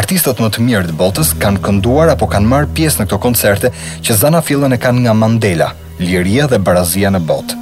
Artistët 0.00 0.42
më 0.44 0.50
të 0.52 0.64
mirë 0.66 0.90
të 0.90 0.96
botës 1.00 1.30
kanë 1.40 1.62
kënduar 1.64 2.12
apo 2.12 2.28
kanë 2.28 2.50
marë 2.52 2.68
pjesë 2.76 3.00
në 3.00 3.06
këto 3.08 3.20
koncerte 3.24 3.72
Që 4.04 4.18
zana 4.20 4.42
fillën 4.44 4.76
e 4.76 4.80
kanë 4.82 5.06
nga 5.06 5.14
Mandela, 5.22 5.70
Liria 6.02 6.44
dhe 6.52 6.60
Barazia 6.60 7.08
në 7.16 7.22
botë 7.30 7.56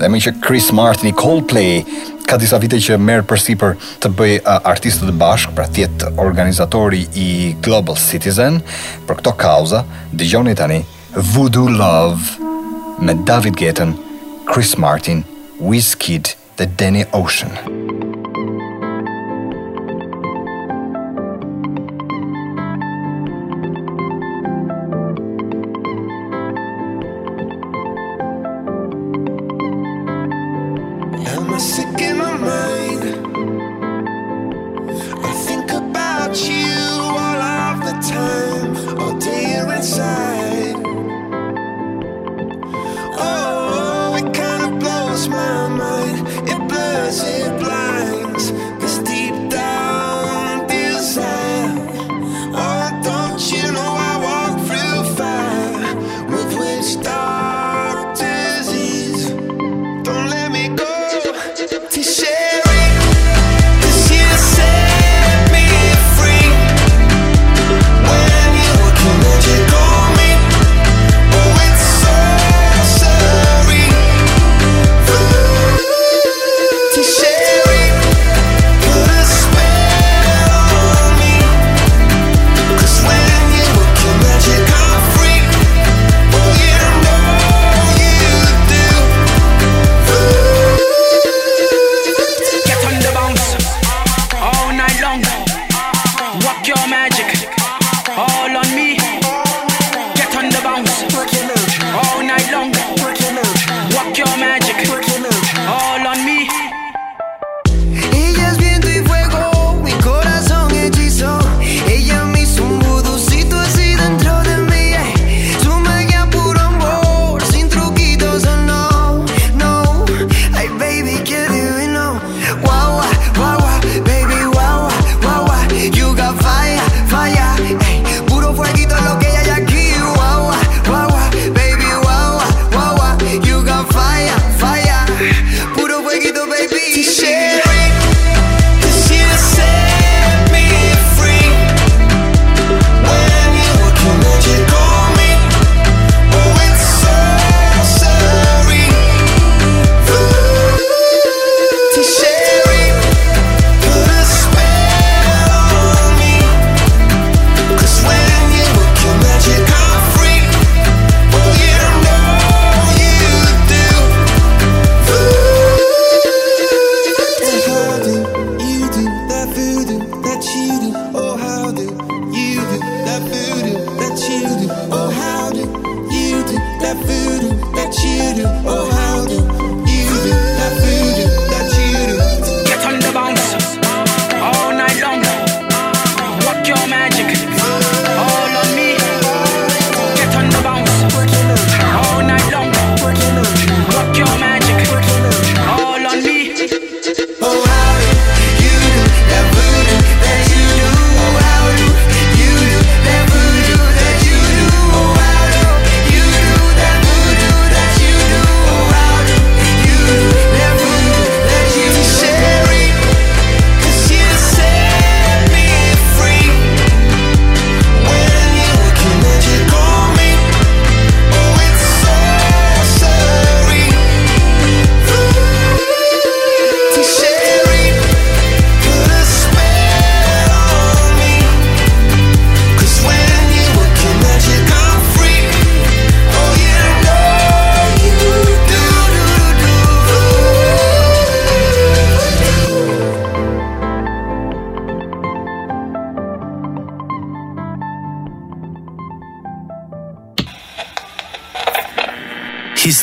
Dhe 0.00 0.08
me 0.08 0.22
që 0.24 0.32
Chris 0.40 0.70
Martin 0.72 1.12
i 1.12 1.16
Coldplay 1.20 1.82
Ka 2.24 2.40
disa 2.40 2.56
vite 2.64 2.80
që 2.88 2.96
merë 2.96 3.28
përsi 3.28 3.58
për 3.60 3.76
të 4.00 4.14
bëj 4.16 4.36
artistët 4.62 5.12
bashkë 5.20 5.58
Pra 5.60 5.68
tjetë 5.76 6.14
organizatori 6.24 7.04
i 7.20 7.28
Global 7.68 8.00
Citizen 8.00 8.62
Për 9.04 9.20
këto 9.20 9.36
kauza, 9.44 9.84
dëgjoni 10.16 10.56
tani 10.56 10.80
Voodoo 11.12 11.68
Love 11.68 11.74
Voodoo 11.76 11.80
Love 12.48 12.56
met 13.00 13.24
David 13.24 13.56
Gaten, 13.58 13.96
Chris 14.44 14.76
Martin, 14.76 15.24
Wizkid, 15.60 16.34
The 16.56 16.66
Denny 16.66 17.04
Ocean. 17.12 17.97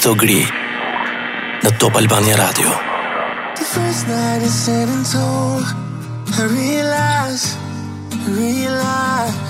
Togri, 0.06 0.38
në 1.65 1.70
top 1.82 1.96
albanja 1.98 2.36
radio 2.38 2.70
The 3.58 3.63
first 3.70 4.06
night 4.08 4.44
I 4.46 4.52
said 4.58 4.88
and 4.94 5.04
told 5.10 5.63
I 6.38 6.44
realized, 6.52 7.58
realized 8.28 9.50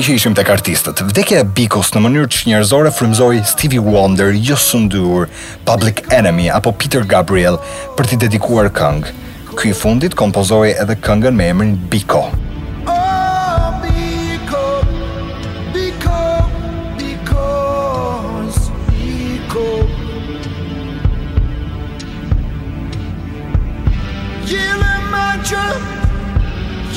që 0.09 0.15
ishim 0.17 0.33
tek 0.33 0.47
artistët. 0.49 1.03
Vdekja 1.05 1.43
e 1.43 1.47
Bikos 1.53 1.91
në 1.93 1.99
mënyrë 2.01 2.29
që 2.33 2.39
njerëzore 2.49 2.89
frymzoi 2.97 3.43
Stevie 3.45 3.81
Wonder, 3.83 4.31
Justin 4.47 4.87
jo 4.89 5.27
Public 5.67 6.01
Enemy 6.15 6.47
apo 6.55 6.73
Peter 6.81 7.05
Gabriel 7.05 7.59
për 7.97 8.09
t'i 8.15 8.19
dedikuar 8.25 8.71
këngë. 8.73 9.13
Ky 9.59 9.69
i 9.73 9.77
fundit 9.77 10.17
kompozoi 10.17 10.73
edhe 10.81 10.97
këngën 11.05 11.37
me 11.37 11.51
emrin 11.53 11.77
Biko. 11.93 12.25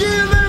Give 0.03 0.33
me 0.33 0.42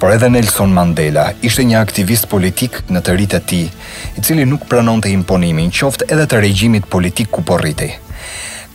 Por 0.00 0.10
edhe 0.12 0.28
Nelson 0.28 0.70
Mandela 0.76 1.30
ishte 1.40 1.64
një 1.66 1.78
aktivist 1.80 2.26
politik 2.30 2.82
në 2.92 3.00
të 3.02 3.14
rritë 3.16 3.38
e 3.40 3.44
ti, 3.48 3.60
i 3.64 4.22
cili 4.26 4.44
nuk 4.46 4.66
pranon 4.70 5.00
të 5.02 5.10
imponimin 5.16 5.72
qoftë 5.74 6.10
edhe 6.12 6.26
të 6.30 6.42
regjimit 6.44 6.84
politik 6.92 7.30
ku 7.32 7.42
porriti. 7.48 7.88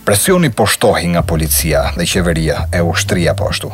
Presioni 0.02 0.50
po 0.50 0.66
shtohi 0.66 1.12
nga 1.14 1.22
policia 1.22 1.84
dhe 1.94 2.04
qeveria 2.10 2.64
e 2.74 2.82
ushtria 2.82 3.36
po 3.38 3.48
ashtu. 3.52 3.70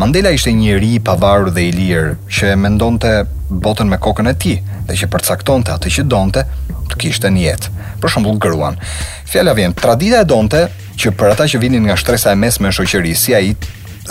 Mandela 0.00 0.32
ishte 0.32 0.54
një 0.56 0.78
ri 0.80 0.92
pavarur 1.04 1.52
dhe 1.54 1.66
i 1.68 1.72
lirë 1.76 2.14
që 2.38 2.54
e 2.54 2.60
mendonte 2.60 3.12
botën 3.52 3.88
me 3.92 4.00
kokën 4.00 4.32
e 4.32 4.38
ti 4.44 4.54
dhe 4.88 4.96
që 5.02 5.10
përcaktonte 5.12 5.76
atë 5.76 5.92
që 5.98 6.06
donte 6.08 6.46
të 6.90 6.98
kishte 7.04 7.28
një 7.36 7.42
jetë. 7.44 7.74
Për 8.02 8.10
shumbull 8.14 8.40
gëruan, 8.42 8.80
fjalla 9.30 9.52
vjen, 9.58 9.76
tradita 9.76 10.24
e 10.24 10.28
donte 10.32 10.64
që 11.00 11.10
për 11.18 11.32
ata 11.34 11.46
që 11.50 11.60
vinin 11.62 11.84
nga 11.88 11.96
shtresa 12.00 12.32
e 12.34 12.38
mesme 12.38 12.68
e 12.70 12.74
shoqërisë 12.76 13.20
si 13.22 13.34
ai 13.36 13.52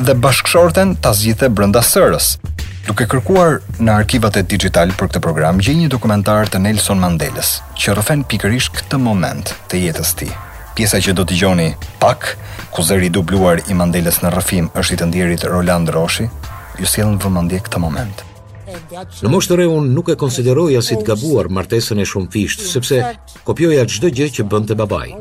dhe 0.08 0.14
bashkëshorten 0.26 0.96
ta 1.04 1.12
zgjidhte 1.18 1.50
brenda 1.54 1.82
sërës. 1.86 2.32
Duke 2.88 3.06
kërkuar 3.10 3.60
në 3.80 3.94
arkivat 4.00 4.38
e 4.42 4.46
digital 4.54 4.94
për 4.98 5.12
këtë 5.12 5.20
program 5.24 5.60
gjej 5.62 5.76
një 5.78 5.92
dokumentar 5.94 6.50
të 6.50 6.62
Nelson 6.64 6.98
Mandelës, 7.04 7.60
që 7.78 7.94
rrëfen 7.98 8.24
pikërisht 8.32 8.74
këtë 8.80 9.00
moment 9.04 9.52
të 9.72 9.84
jetës 9.86 10.14
së 10.16 10.22
tij. 10.24 10.32
Pjesa 10.76 11.02
që 11.04 11.14
do 11.14 11.26
të 11.28 11.36
dëgjoni 11.36 11.68
pak, 12.02 12.32
ku 12.74 12.84
zëri 12.88 13.10
i 13.12 13.14
dubluar 13.14 13.60
i 13.70 13.76
Mandelës 13.78 14.22
në 14.24 14.32
rrëfim 14.34 14.70
është 14.82 14.96
i 14.96 15.00
të 15.02 15.08
ndjerit 15.12 15.46
Roland 15.52 15.92
Roshi, 15.94 16.28
ju 16.80 16.88
sjellën 16.90 17.20
vëmendje 17.22 17.60
këtë 17.68 17.82
moment. 17.84 18.24
Në 19.22 19.30
moshë 19.30 19.52
të 19.52 19.58
reun 19.60 19.92
nuk 19.94 20.10
e 20.10 20.16
konsideroja 20.18 20.82
si 20.86 20.96
të 21.02 21.06
gabuar 21.12 21.52
martesën 21.52 22.00
e 22.02 22.08
shumë 22.08 22.32
fishtë, 22.34 22.70
sepse 22.72 23.02
kopjoja 23.48 23.84
qdo 23.92 24.10
gjë 24.16 24.30
që 24.40 24.48
bënd 24.48 24.72
të 24.72 24.80
babaj. 24.80 25.12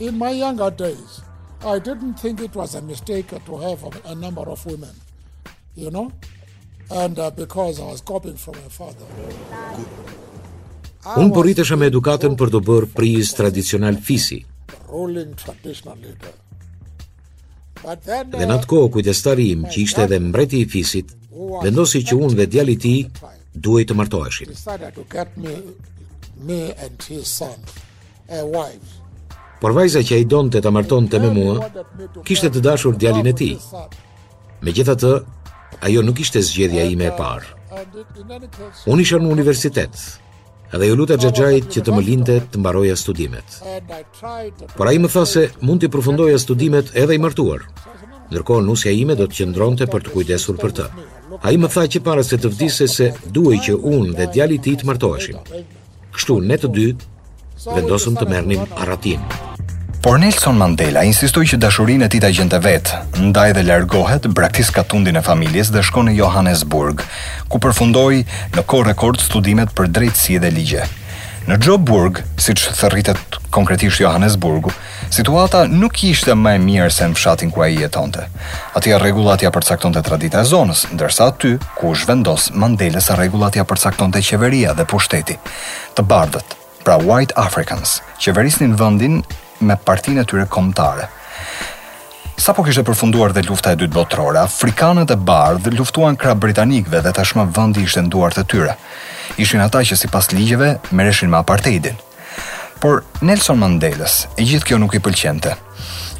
In 0.00 0.16
my 0.18 0.30
younger 0.30 0.70
days, 0.70 1.22
I 1.64 1.78
didn't 1.80 2.14
think 2.20 2.40
it 2.40 2.54
was 2.54 2.74
a 2.76 2.80
mistake 2.82 3.34
to 3.46 3.56
have 3.56 3.82
a, 3.82 4.12
a 4.12 4.14
number 4.14 4.42
of 4.42 4.64
women, 4.64 4.94
you 5.74 5.90
know, 5.90 6.12
and 6.90 7.18
uh, 7.18 7.30
because 7.30 7.80
I 7.80 7.86
was 7.86 8.00
copying 8.00 8.36
from 8.36 8.54
my 8.62 8.68
father. 8.78 9.06
Un 11.16 11.30
po 11.32 11.42
rritesha 11.42 11.74
me 11.78 11.88
edukatën 11.90 12.36
për 12.38 12.50
të 12.54 12.60
bërë 12.68 12.88
prizë 12.94 13.34
tradicional 13.40 13.98
fisi. 14.06 14.38
Dhe 14.88 15.24
uh, 17.86 18.42
në 18.42 18.54
atë 18.54 18.70
kohë 18.70 18.90
kujtestari 18.98 19.48
im 19.54 19.64
që 19.70 19.82
ishte 19.82 20.04
edhe 20.04 20.18
mbreti 20.22 20.60
i 20.62 20.68
fisit, 20.74 21.14
vendosi 21.64 22.04
që 22.06 22.18
unë 22.26 22.38
dhe 22.42 22.46
djali 22.52 22.78
ti 22.86 22.94
duhet 23.66 23.90
të 23.90 23.98
martoheshin. 23.98 24.52
Dhe 24.52 24.78
në 24.84 24.92
atë 24.92 25.06
kohë 25.16 25.26
kujtestari 25.34 27.18
im 27.18 27.18
që 27.18 27.18
ishte 27.18 28.42
edhe 28.42 28.96
por 29.60 29.72
vajza 29.74 30.02
që 30.06 30.14
a 30.18 30.22
i 30.22 30.26
donë 30.30 30.52
të 30.54 30.60
të 30.64 30.72
mërton 30.74 31.06
të 31.10 31.18
me 31.22 31.30
mua, 31.34 31.56
kishte 32.26 32.50
të 32.54 32.62
dashur 32.64 32.96
djalin 33.00 33.26
e 33.26 33.32
ti. 33.40 33.50
Me 34.62 34.72
gjitha 34.74 34.94
të, 34.94 35.10
ajo 35.88 36.02
nuk 36.06 36.20
ishte 36.22 36.42
zgjedhja 36.46 36.84
ime 36.92 37.08
e 37.10 37.14
parë. 37.18 37.54
Unë 38.90 39.02
isha 39.02 39.18
në 39.18 39.30
universitet, 39.34 39.98
edhe 40.74 40.88
ju 40.88 40.96
luta 40.98 41.18
gjëgjajt 41.20 41.68
që 41.74 41.84
të 41.84 41.94
më 41.96 42.04
linte 42.06 42.38
të 42.52 42.62
mbaroja 42.62 42.94
studimet. 42.98 43.58
Por 44.78 44.88
a 44.88 44.94
i 44.94 45.00
më 45.02 45.10
tha 45.14 45.24
se 45.26 45.46
mund 45.60 45.82
të 45.82 45.90
përfundoja 45.94 46.38
studimet 46.38 46.94
edhe 47.02 47.18
i 47.18 47.22
martuar, 47.22 47.66
nërko 48.32 48.60
nusja 48.62 48.92
ime 48.94 49.16
do 49.18 49.26
të 49.26 49.40
qëndronte 49.40 49.88
për 49.90 50.06
të 50.06 50.14
kujdesur 50.14 50.58
për 50.62 50.74
të. 50.78 50.88
A 51.42 51.50
i 51.54 51.58
më 51.60 51.68
tha 51.74 51.84
që 51.92 52.02
para 52.06 52.22
se 52.24 52.38
të 52.40 52.50
vdise 52.54 52.86
se 52.90 53.10
duaj 53.34 53.58
që 53.68 53.74
unë 53.76 54.14
dhe 54.18 54.30
djali 54.34 54.58
ti 54.64 54.74
të 54.80 54.88
martoheshim. 54.88 55.42
Kështu, 56.14 56.38
ne 56.42 56.56
të 56.58 56.70
dytë, 56.74 57.04
vendosëm 57.66 58.18
të 58.20 58.26
mernim 58.30 58.66
aratim. 58.78 59.22
Por 60.02 60.20
Nelson 60.22 60.54
Mandela 60.56 61.02
insistoj 61.04 61.42
që 61.52 61.58
dashurin 61.62 62.04
e 62.06 62.08
tita 62.12 62.30
gjente 62.30 62.58
vetë, 62.64 62.98
ndaj 63.30 63.50
dhe 63.56 63.64
largohet, 63.66 64.28
braktis 64.34 64.70
ka 64.70 64.84
tundin 64.86 65.18
e 65.18 65.22
familjes 65.26 65.72
dhe 65.74 65.82
shko 65.82 66.04
në 66.06 66.14
Johannesburg, 66.20 67.02
ku 67.50 67.58
përfundoj 67.58 68.20
në 68.54 68.64
ko 68.70 68.84
rekord 68.86 69.18
studimet 69.20 69.74
për 69.74 69.90
drejtësi 69.98 70.38
dhe 70.44 70.50
ligje. 70.54 70.84
Në 71.48 71.56
Gjoburg, 71.64 72.18
si 72.38 72.52
që 72.54 72.74
thërritet 72.76 73.38
konkretisht 73.50 74.02
Johannesburgu, 74.02 74.70
situata 75.10 75.62
nuk 75.66 75.96
ishte 76.04 76.34
më 76.36 76.54
e 76.58 76.58
mirë 76.66 76.90
se 76.92 77.06
në 77.08 77.16
fshatin 77.16 77.50
ku 77.50 77.64
a 77.64 77.70
i 77.72 77.78
jetonte. 77.80 78.26
Atia 78.76 79.00
regulatja 79.02 79.50
për 79.50 79.64
përcakton 79.64 79.96
të 79.96 80.04
tradita 80.10 80.44
e 80.44 80.50
zonës, 80.52 80.84
ndërsa 80.92 81.30
aty, 81.32 81.56
ku 81.80 81.94
është 81.96 82.10
vendos, 82.12 82.50
Mandela 82.52 83.00
sa 83.02 83.16
regulatja 83.18 83.64
për 83.64 83.80
përcakton 83.80 84.12
të 84.12 84.24
qeveria 84.28 84.76
dhe 84.78 84.84
pushteti. 84.92 85.40
Të 85.96 86.04
bardët, 86.04 86.57
pra 86.88 86.96
White 87.04 87.34
Africans, 87.36 87.98
që 88.16 88.32
verisnin 88.32 88.72
vendin 88.80 89.18
me 89.68 89.74
partinë 89.76 90.22
e 90.22 90.28
tyre 90.28 90.46
kombëtare. 90.48 91.04
Sa 92.40 92.54
po 92.56 92.62
kishte 92.64 92.80
përfunduar 92.86 93.34
dhe 93.36 93.42
lufta 93.44 93.74
e 93.74 93.76
dytë 93.76 93.92
botërore, 93.92 94.40
afrikanët 94.40 95.12
e 95.12 95.16
bardh 95.28 95.68
luftuan 95.76 96.16
krah 96.16 96.32
britanikëve 96.40 97.02
dhe 97.04 97.12
tashmë 97.18 97.44
vendi 97.58 97.84
ishte 97.84 98.00
në 98.00 98.30
të 98.38 98.44
tyre. 98.48 98.78
Ishin 99.36 99.60
ata 99.66 99.82
që 99.84 99.98
sipas 100.06 100.30
ligjeve 100.32 100.78
merreshin 100.92 101.28
me 101.28 101.36
apartheidin. 101.36 102.00
Por 102.80 103.04
Nelson 103.20 103.60
Mandela, 103.60 104.08
e 104.40 104.48
gjithë 104.48 104.68
kjo 104.70 104.80
nuk 104.80 104.96
i 104.96 105.02
pëlqente. 105.04 105.52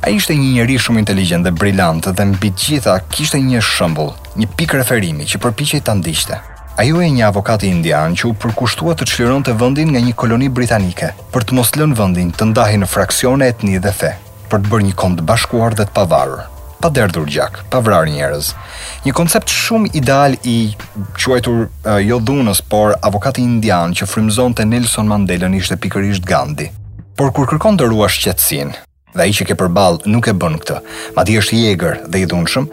A 0.04 0.10
ishte 0.12 0.36
një 0.36 0.52
njeri 0.58 0.76
shumë 0.76 1.00
inteligent 1.00 1.48
dhe 1.48 1.56
brillant 1.56 2.12
dhe 2.12 2.28
mbi 2.34 2.52
gjitha 2.52 2.98
kishte 3.08 3.40
një 3.40 3.64
shëmbull, 3.64 4.12
një 4.36 4.52
pikë 4.58 4.82
referimi 4.84 5.24
që 5.24 5.40
përpiqej 5.46 5.80
ta 5.88 5.96
ndiqte. 5.96 6.42
Ajo 6.78 7.00
e 7.02 7.08
një 7.10 7.24
avokati 7.26 7.66
indian 7.74 8.12
që 8.14 8.26
u 8.28 8.36
përkushtua 8.38 8.92
të 8.94 9.06
qliron 9.10 9.42
të 9.42 9.56
vendin 9.58 9.88
nga 9.90 9.98
një 10.04 10.12
koloni 10.20 10.46
britanike 10.58 11.08
për 11.34 11.42
të 11.50 11.56
mos 11.58 11.72
lënë 11.74 11.96
vendin 11.98 12.28
të 12.30 12.46
ndahej 12.52 12.76
në 12.78 12.86
fraksione 12.92 13.48
etni 13.50 13.80
dhe 13.82 13.90
fe, 13.90 14.12
për 14.46 14.62
të 14.62 14.70
bërë 14.70 14.86
një 14.86 14.94
kom 15.00 15.16
bashkuar 15.30 15.74
dhe 15.74 15.88
të 15.88 15.96
pavarur 15.96 16.44
pa 16.78 16.86
derdhur 16.94 17.24
gjak, 17.26 17.56
pa 17.72 17.80
vrarë 17.82 18.12
njerëz. 18.14 18.52
Një 19.02 19.10
koncept 19.18 19.50
shumë 19.50 19.88
ideal 19.98 20.36
i 20.46 20.54
quajtur 21.18 21.64
uh, 21.64 21.96
jo 21.98 22.20
dhunës, 22.22 22.60
por 22.70 22.94
avokati 23.02 23.42
indian 23.42 23.90
që 23.98 24.06
frymzon 24.06 24.54
të 24.54 24.68
Nelson 24.70 25.10
Mandela 25.10 25.48
ishte 25.58 25.74
pikërisht 25.82 26.22
Gandhi. 26.30 26.68
Por 27.18 27.32
kur 27.34 27.50
kërkon 27.50 27.74
të 27.80 27.90
ruash 27.90 28.20
qetsin, 28.28 28.70
dhe 29.18 29.26
ai 29.26 29.34
që 29.34 29.48
ke 29.50 29.58
përballë 29.58 30.06
nuk 30.14 30.30
e 30.30 30.36
bën 30.40 30.60
këtë, 30.62 30.78
madje 31.18 31.42
është 31.42 31.58
i 31.58 31.66
egër 31.72 32.00
dhe 32.14 32.22
i 32.22 32.30
dhunshëm, 32.30 32.70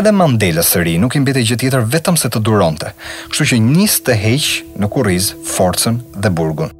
edhe 0.00 0.12
Mandela 0.12 0.62
së 0.66 0.82
ri 0.86 0.96
nuk 1.00 1.16
i 1.16 1.20
mbeti 1.22 1.42
gjë 1.50 1.60
tjetër 1.62 1.86
vetëm 1.92 2.18
se 2.20 2.30
të 2.32 2.42
duronte, 2.44 2.92
kështu 3.30 3.48
që 3.52 3.60
nis 3.70 3.98
të 4.06 4.18
heq 4.24 4.48
në 4.82 4.92
kurriz 4.94 5.32
forcën 5.56 6.00
dhe 6.16 6.30
burgun. 6.34 6.75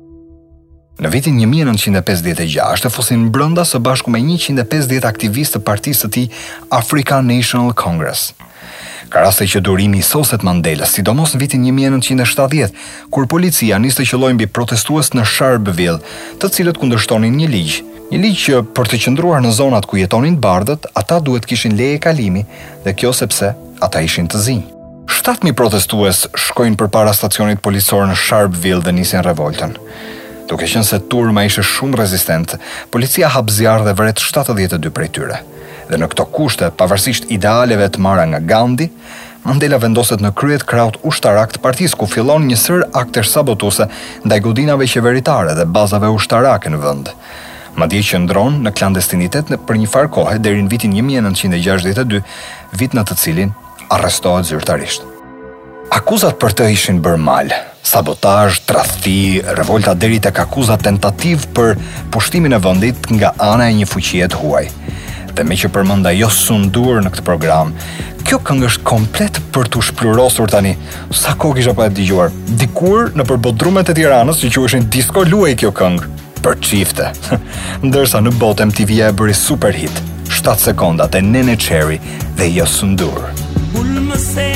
Në 0.97 1.11
vitin 1.13 1.37
1956, 1.45 2.87
fusin 2.89 3.27
brënda 3.29 3.67
së 3.69 3.83
bashku 3.85 4.09
me 4.13 4.21
150 4.25 5.05
aktivistë 5.05 5.59
të 5.59 5.67
partisë 5.67 6.07
të 6.07 6.09
ti 6.15 6.23
African 6.73 7.27
National 7.29 7.75
Congress. 7.77 8.31
Ka 9.13 9.21
raste 9.27 9.45
që 9.53 9.61
durimi 9.67 10.01
i 10.01 10.07
soset 10.07 10.41
Mandela, 10.43 10.89
sidomos 10.89 11.35
në 11.37 11.43
vitin 11.45 11.67
1970, 11.69 12.81
kur 13.13 13.29
policia 13.31 13.77
niste 13.83 14.07
që 14.09 14.19
lojnë 14.23 14.41
bi 14.43 14.49
protestuës 14.59 15.13
në 15.15 15.27
Sharpeville, 15.37 16.01
të 16.41 16.51
cilët 16.59 16.81
kundështonin 16.81 17.37
një 17.43 17.51
ligjë. 17.59 17.85
Një 18.09 18.23
ligjë 18.25 18.45
që 18.47 18.65
për 18.77 18.91
të 18.95 19.03
qëndruar 19.07 19.45
në 19.45 19.53
zonat 19.61 19.85
ku 19.91 20.01
jetonin 20.01 20.41
bardët, 20.43 20.89
ata 20.97 21.21
duhet 21.21 21.45
kishin 21.45 21.77
leje 21.79 22.01
kalimi 22.09 22.47
dhe 22.87 22.97
kjo 22.97 23.13
sepse 23.13 23.53
ata 23.85 24.01
ishin 24.07 24.33
të 24.33 24.43
zinjë. 24.49 24.71
7.000 25.21 25.59
protestues 25.61 26.25
shkojnë 26.41 26.79
për 26.81 26.89
para 26.97 27.13
stacionit 27.15 27.61
policor 27.61 28.09
në 28.09 28.15
Sharpeville 28.25 28.83
dhe 28.87 28.95
nisin 28.97 29.23
revoltën. 29.27 29.77
Duke 30.47 30.67
qenë 30.71 30.85
se 30.87 30.99
turma 31.11 31.43
ishte 31.49 31.63
shumë 31.67 31.99
rezistent, 32.03 32.53
policia 32.95 33.31
hap 33.35 33.49
zjarr 33.51 33.83
dhe 33.89 33.95
vret 33.99 34.21
72 34.23 34.93
prej 34.95 35.11
tyre. 35.19 35.41
Dhe 35.91 35.99
në 35.99 36.09
këto 36.13 36.27
kushte, 36.35 36.69
pavarësisht 36.79 37.27
idealeve 37.35 37.89
të 37.91 38.03
marra 38.07 38.29
nga 38.31 38.41
Gandhi, 38.55 38.89
Mandela 39.47 39.79
vendoset 39.79 40.19
në 40.19 40.33
kryet 40.35 40.65
kraut 40.67 40.97
ushtarak 41.07 41.53
të 41.55 41.61
partis 41.63 41.93
ku 41.95 42.09
fillon 42.11 42.49
një 42.49 42.57
sër 42.59 42.81
akter 43.01 43.23
sabotuse 43.31 43.85
ndaj 44.27 44.41
godinave 44.43 44.89
qeveritare 44.91 45.53
dhe 45.55 45.69
bazave 45.77 46.11
ushtarake 46.11 46.73
në 46.75 46.81
vënd. 46.83 47.13
Ma 47.79 47.87
di 47.93 48.01
që 48.09 48.25
ndronë 48.25 48.65
në 48.67 48.73
klandestinitet 48.81 49.53
në 49.55 49.61
për 49.69 49.79
një 49.85 49.93
farë 49.95 50.11
kohë 50.19 50.41
deri 50.49 50.67
në 50.67 50.73
vitin 50.75 50.97
1962, 50.99 52.25
vit 52.81 52.99
në 52.99 53.07
të 53.07 53.19
cilin 53.23 53.55
arrestohet 53.95 54.51
zyrtarisht. 54.51 55.07
Akuzat 55.95 56.43
për 56.43 56.59
të 56.59 56.71
ishin 56.75 56.99
bërë 57.07 57.23
sabotaj, 57.87 58.67
trafti, 58.67 59.39
revolta 59.55 59.95
deri 59.95 60.19
tek 60.19 60.39
akuza 60.43 60.75
tentativ 60.81 61.47
për 61.55 61.77
pushtimin 62.15 62.57
e 62.57 62.59
vendit 62.63 63.07
nga 63.15 63.31
ana 63.39 63.69
e 63.71 63.77
një 63.79 63.87
fuqie 63.89 64.27
të 64.33 64.41
huaj. 64.43 64.67
Dhe 65.39 65.45
me 65.47 65.53
që 65.61 65.69
përmënda 65.71 66.11
jo 66.19 66.29
sunduar 66.33 66.99
në 67.05 67.11
këtë 67.15 67.27
program, 67.29 67.73
kjo 68.27 68.39
këngë 68.47 68.71
është 68.71 68.87
komplet 68.91 69.39
për 69.55 69.69
t'u 69.71 69.83
shplurosur 69.87 70.49
tani. 70.51 70.73
Sa 71.15 71.35
kohë 71.39 71.59
kisha 71.61 71.75
pa 71.79 71.87
e 71.87 71.93
dëgjuar. 72.01 72.33
Dikur 72.59 73.13
në 73.15 73.27
përbodrumet 73.29 73.93
e 73.93 73.97
Tiranës 74.01 74.41
që 74.47 74.55
quheshin 74.59 74.89
disco 74.91 75.23
luaj 75.29 75.53
kjo 75.63 75.71
këngë 75.77 76.09
për 76.41 76.57
çifte. 76.65 77.13
Ndërsa 77.87 78.25
në 78.25 78.33
botën 78.41 78.73
TV 78.75 79.03
e 79.07 79.13
bëri 79.13 79.37
super 79.39 79.77
hit. 79.79 79.93
7 80.33 80.57
sekonda 80.71 81.07
e 81.15 81.21
Nene 81.23 81.55
Cherry 81.57 82.01
dhe 82.41 82.49
jo 82.59 82.65
sundur. 82.71 83.29
Bulmëse 83.75 84.56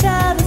child 0.00 0.37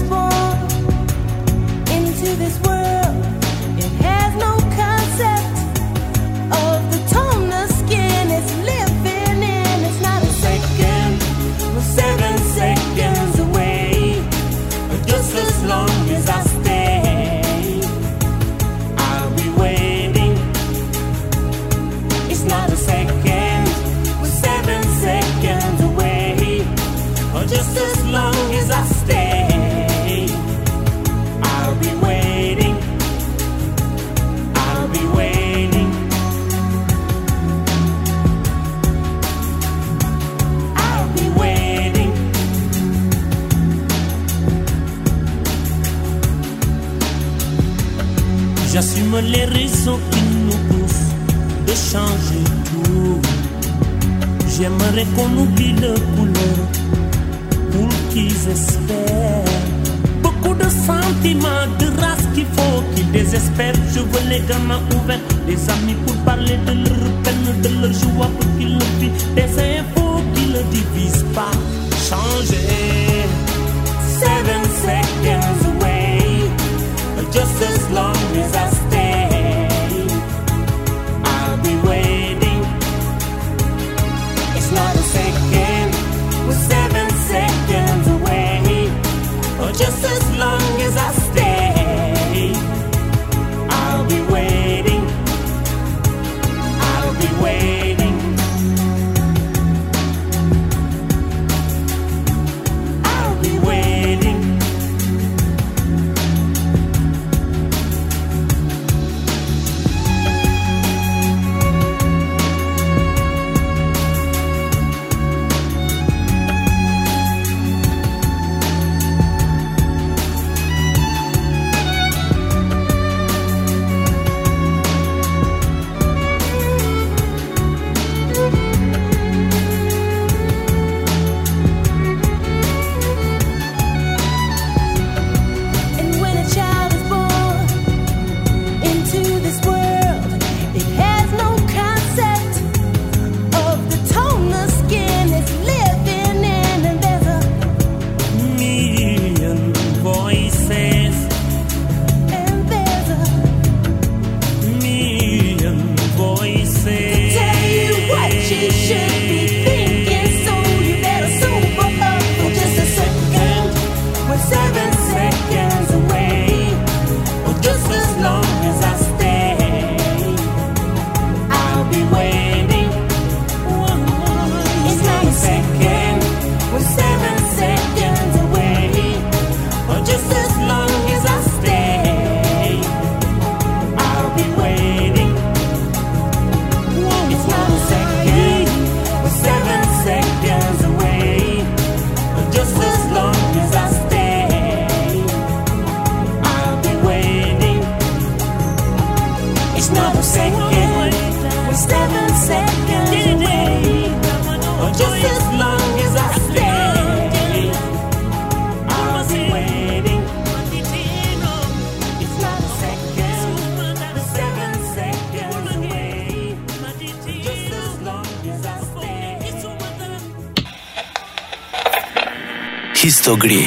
Gri 223.39 223.61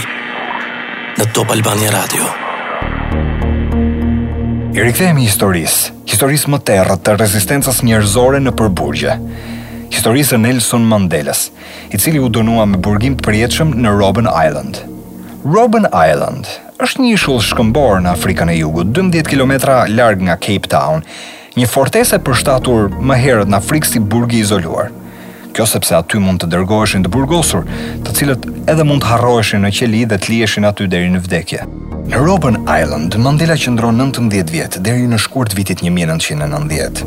në 1.16 1.24
Top 1.32 1.52
Albania 1.54 1.88
Radio. 1.94 2.26
I 4.74 4.82
rikthehemi 4.82 5.24
historisë, 5.24 5.92
historisë 6.10 6.50
më 6.52 6.58
errët 6.74 7.04
të 7.06 7.14
rezistencës 7.20 7.78
njerëzore 7.86 8.40
në 8.42 8.52
përburgje. 8.58 9.14
Historisë 9.94 10.36
e 10.36 10.42
Nelson 10.42 10.84
Mandelës, 10.90 11.46
i 11.94 11.96
cili 12.02 12.18
u 12.20 12.28
dënua 12.28 12.66
me 12.68 12.76
burgim 12.82 13.14
përjetshëm 13.22 13.70
në 13.80 13.92
Robben 14.00 14.26
Island. 14.28 14.82
Robben 15.44 15.86
Island 15.92 16.50
është 16.84 17.00
një 17.04 17.14
ishull 17.14 17.40
shkëmbor 17.44 18.02
në 18.04 18.12
Afrikën 18.18 18.50
e 18.52 18.58
Jugut, 18.58 18.90
12 18.96 19.30
kilometra 19.30 19.84
larg 19.88 20.20
nga 20.26 20.36
Cape 20.42 20.68
Town, 20.72 21.06
një 21.56 21.70
fortese 21.70 22.18
përshtatur 22.26 22.90
më 23.00 23.20
herët 23.22 23.52
në 23.52 23.62
Afrikë 23.62 23.92
si 23.94 24.02
i 24.04 24.40
izoluar 24.42 24.90
kjo 25.54 25.66
sepse 25.70 25.94
aty 25.98 26.18
mund 26.22 26.42
të 26.42 26.48
dërgoheshin 26.50 27.04
të 27.06 27.10
burgosur, 27.14 27.64
të 28.04 28.14
cilët 28.18 28.46
edhe 28.72 28.84
mund 28.86 29.04
të 29.04 29.10
harroheshin 29.12 29.62
në 29.64 29.70
qeli 29.78 30.00
dhe 30.10 30.18
të 30.18 30.32
liheshin 30.32 30.66
aty 30.68 30.86
deri 30.90 31.12
në 31.14 31.22
vdekje. 31.24 31.62
Në 32.10 32.20
Robben 32.26 32.58
Island, 32.66 33.14
Mandela 33.24 33.54
qëndron 33.64 33.96
19 34.02 34.50
vjet 34.56 34.80
deri 34.86 35.06
në 35.10 35.20
shkurt 35.28 35.54
vitit 35.58 35.84
1990 35.86 37.06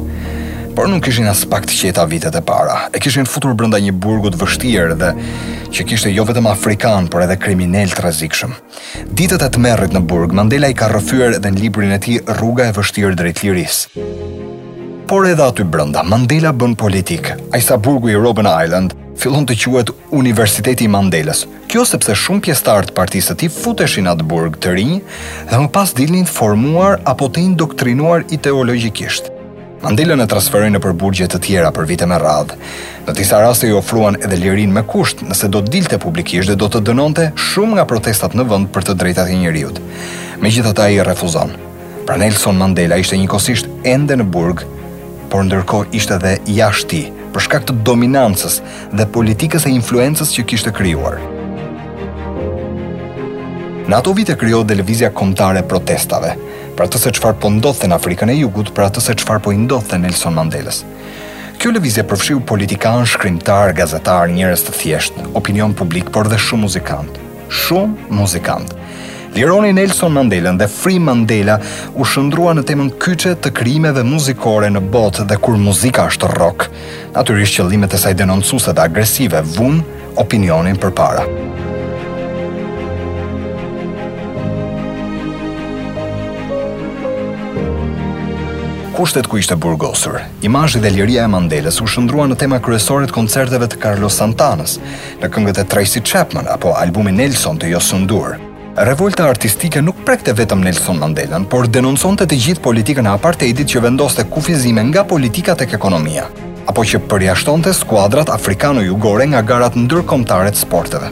por 0.78 0.86
nuk 0.86 1.02
kishin 1.08 1.26
as 1.26 1.40
pak 1.50 1.64
të 1.66 1.74
qeta 1.74 2.04
vitet 2.06 2.36
e 2.38 2.42
para. 2.46 2.76
E 2.94 3.00
kishin 3.02 3.26
futur 3.26 3.56
brenda 3.58 3.80
një 3.82 3.96
burgu 3.98 4.30
të 4.30 4.38
vështirë 4.42 4.98
dhe 5.00 5.08
që 5.74 5.86
kishte 5.90 6.12
jo 6.14 6.22
vetëm 6.30 6.52
afrikan, 6.52 7.08
por 7.10 7.24
edhe 7.26 7.40
kriminal 7.42 7.90
të 7.90 7.98
rrezikshëm. 8.04 8.54
Ditët 9.18 9.42
e 9.42 9.50
tmerrit 9.58 9.98
në 9.98 10.04
burg, 10.06 10.38
Mandela 10.38 10.70
i 10.70 10.78
ka 10.78 10.92
rrëfyer 10.94 11.40
edhe 11.40 11.50
në 11.56 11.66
librin 11.66 11.98
e 11.98 11.98
tij 12.06 12.22
Rruga 12.38 12.70
e 12.70 12.78
vështirë 12.78 13.18
drejt 13.18 13.42
lirisë 13.42 14.06
por 15.08 15.26
edhe 15.26 15.42
aty 15.42 15.64
brenda 15.64 16.02
Mandela 16.04 16.52
bën 16.52 16.76
politik. 16.76 17.32
Ai 17.56 17.62
sa 17.64 17.78
burgu 17.80 18.10
i 18.12 18.16
Robben 18.20 18.46
Island 18.64 18.92
fillon 19.16 19.46
të 19.48 19.56
quhet 19.64 19.92
Universiteti 20.14 20.84
i 20.86 20.92
Mandelës. 20.92 21.46
Kjo 21.72 21.86
sepse 21.88 22.12
shumë 22.18 22.44
pjesëtar 22.48 22.90
të 22.90 22.96
partisë 22.98 23.32
së 23.34 23.38
tij 23.46 23.52
futeshin 23.56 24.10
atë 24.12 24.26
burg 24.28 24.60
të 24.62 24.76
rinj 24.76 24.98
dhe 25.50 25.62
më 25.64 25.72
pas 25.74 25.96
dilnin 25.98 26.28
të 26.28 26.34
formuar 26.36 27.00
apo 27.08 27.30
të 27.32 27.46
indoktrinuar 27.48 28.28
ideologjikisht. 28.36 29.32
Mandela 29.86 30.18
e 30.24 30.28
transferoi 30.28 30.70
në 30.76 30.82
përburgje 30.84 31.28
të 31.32 31.40
tjera 31.46 31.72
për 31.72 31.88
vite 31.88 32.06
me 32.10 32.18
radhë. 32.20 32.58
Në 33.08 33.16
disa 33.20 33.40
raste 33.44 33.70
i 33.70 33.72
ofruan 33.78 34.18
edhe 34.20 34.40
lirinë 34.42 34.74
me 34.80 34.84
kusht 34.84 35.22
nëse 35.24 35.48
do 35.54 35.62
të 35.64 35.72
dilte 35.78 36.02
publikisht 36.04 36.50
dhe 36.52 36.58
do 36.60 36.68
të 36.68 36.82
dënonte 36.92 37.30
shumë 37.36 37.80
nga 37.80 37.88
protestat 37.88 38.36
në 38.36 38.48
vend 38.52 38.74
për 38.76 38.90
të 38.90 38.94
drejtat 39.00 39.30
e 39.32 39.40
gjithë 39.46 39.82
Megjithatë 40.44 40.82
ai 40.90 41.00
refuzon. 41.04 41.56
Pra 42.08 42.18
Nelson 42.18 42.58
Mandela 42.58 42.98
ishte 42.98 43.18
njëkohësisht 43.20 43.68
ende 43.84 44.16
në 44.16 44.24
burg 44.32 44.62
por 45.32 45.44
ndërkohë 45.48 45.92
ishte 45.98 46.16
edhe 46.18 46.36
jashtë 46.58 46.90
tij, 46.92 47.08
për 47.36 47.46
shkak 47.48 47.66
të 47.68 47.76
dominancës 47.88 48.60
dhe 48.96 49.08
politikës 49.14 49.66
së 49.68 49.74
influencës 49.76 50.32
që 50.36 50.46
kishte 50.50 50.74
krijuar. 50.76 51.20
NATO 53.92 54.12
vite 54.16 54.36
krijoi 54.40 54.66
dhe 54.68 54.78
lëvizja 54.82 55.12
kombëtare 55.16 55.62
protestave, 55.64 56.34
për 56.78 56.88
atë 56.90 57.02
se 57.06 57.14
çfarë 57.18 57.40
po 57.44 57.52
ndodhte 57.56 57.88
në 57.88 57.96
Afrikën 57.96 58.32
e 58.34 58.38
Jugut, 58.42 58.74
për 58.76 58.90
atë 58.90 59.04
se 59.06 59.16
çfarë 59.22 59.44
po 59.46 59.54
i 59.56 59.60
ndodhte 59.62 60.00
Nelson 60.02 60.36
Mandelës. 60.36 60.82
Kjo 61.58 61.72
lëvizje 61.74 62.04
përfshiu 62.08 62.42
politikanë, 62.48 63.08
shkrimtarë, 63.14 63.78
gazetarë, 63.80 64.34
njerëz 64.36 64.66
të 64.68 64.76
thjeshtë, 64.80 65.30
opinion 65.40 65.74
publik, 65.74 66.12
por 66.14 66.28
dhe 66.30 66.38
shumë 66.44 66.68
muzikantë. 66.68 67.24
Shumë 67.64 68.12
muzikantë. 68.20 68.77
Lironi 69.38 69.72
Nelson 69.72 70.12
Mandela 70.12 70.52
dhe 70.58 70.66
Free 70.68 70.98
Mandela 71.00 71.60
u 71.94 72.02
shëndrua 72.10 72.56
në 72.58 72.64
temën 72.66 72.88
kyçe 73.02 73.36
të 73.38 73.50
dhe 73.94 74.04
muzikore 74.04 74.68
në 74.74 74.80
botë 74.90 75.28
dhe 75.30 75.38
kur 75.38 75.56
muzika 75.62 76.08
është 76.10 76.28
rock, 76.40 76.66
natyrisht 77.14 77.60
qëllimet 77.60 77.94
e 77.94 77.98
saj 78.02 78.14
denoncuse 78.18 78.74
dhe 78.74 78.82
agresive 78.82 79.40
vun 79.44 79.84
opinionin 80.16 80.76
përpara. 80.78 81.22
kushtet 88.98 89.28
ku 89.28 89.38
ishte 89.38 89.56
burgosur. 89.56 90.22
Imazhi 90.42 90.80
dhe 90.82 90.90
liria 90.90 91.24
e 91.26 91.30
Mandelës 91.30 91.78
u 91.86 91.86
shëndrua 91.86 92.26
në 92.28 92.36
tema 92.42 92.58
kryesore 92.60 93.06
të 93.06 93.14
koncerteve 93.14 93.68
të 93.70 93.78
Carlos 93.84 94.18
Santanas, 94.18 94.80
në 95.22 95.30
këngët 95.30 95.62
e 95.62 95.68
Tracy 95.70 96.02
Chapman 96.02 96.50
apo 96.50 96.74
albumi 96.74 97.12
Nelson 97.12 97.60
të 97.62 97.70
Josundur. 97.76 98.40
Jo 98.42 98.47
revolta 98.78 99.24
artistike 99.26 99.82
nuk 99.82 99.98
prekte 100.06 100.34
vetëm 100.38 100.60
Nelson 100.62 101.00
Mandela, 101.02 101.40
por 101.50 101.66
denonconte 101.66 102.28
të 102.30 102.38
gjithë 102.44 102.62
politikën 102.62 103.08
e 103.08 103.10
apartheidit 103.18 103.72
që 103.74 103.80
vendoste 103.82 104.26
kufizime 104.30 104.84
nga 104.92 105.02
politika 105.10 105.56
tek 105.58 105.74
ekonomia, 105.74 106.28
apo 106.70 106.84
që 106.86 107.00
përjashtonte 107.10 107.74
skuadrat 107.74 108.30
afrikano-jugore 108.30 109.26
nga 109.32 109.42
garat 109.42 109.74
ndërkombëtare 109.82 110.52
të 110.54 110.62
sporteve. 110.62 111.10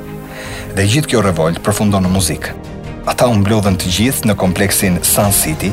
Dhe 0.78 0.86
gjithë 0.92 1.10
kjo 1.14 1.24
revolt 1.26 1.62
përfundon 1.66 2.06
në 2.06 2.12
muzikë. 2.14 2.54
Ata 3.10 3.26
u 3.34 3.40
mblodhën 3.40 3.80
të 3.82 3.90
gjithë 3.98 4.30
në 4.30 4.36
kompleksin 4.44 5.00
Sun 5.06 5.34
City, 5.34 5.72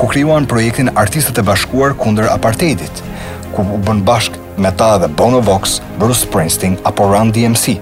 ku 0.00 0.08
krijuan 0.08 0.48
projektin 0.48 0.88
Artistët 1.00 1.42
e 1.42 1.44
Bashkuar 1.44 1.92
kundër 2.00 2.32
apartheidit, 2.32 3.04
ku 3.52 3.68
u 3.76 3.80
bën 3.84 4.00
bashkë 4.04 4.40
me 4.60 4.72
ta 4.76 4.96
dhe 5.02 5.08
Bono 5.12 5.44
Vox, 5.44 5.80
Bruce 6.00 6.24
Springsteen 6.24 6.80
apo 6.88 7.10
Run 7.12 7.32
DMC 7.36 7.76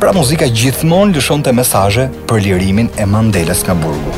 pra 0.00 0.12
muzika 0.12 0.46
gjithmonë 0.60 1.16
lëshon 1.18 1.42
të 1.44 1.52
mesaje 1.56 2.08
për 2.30 2.44
lirimin 2.44 2.90
e 2.98 3.06
Mandeles 3.06 3.62
nga 3.66 3.74
burgu. 3.78 4.14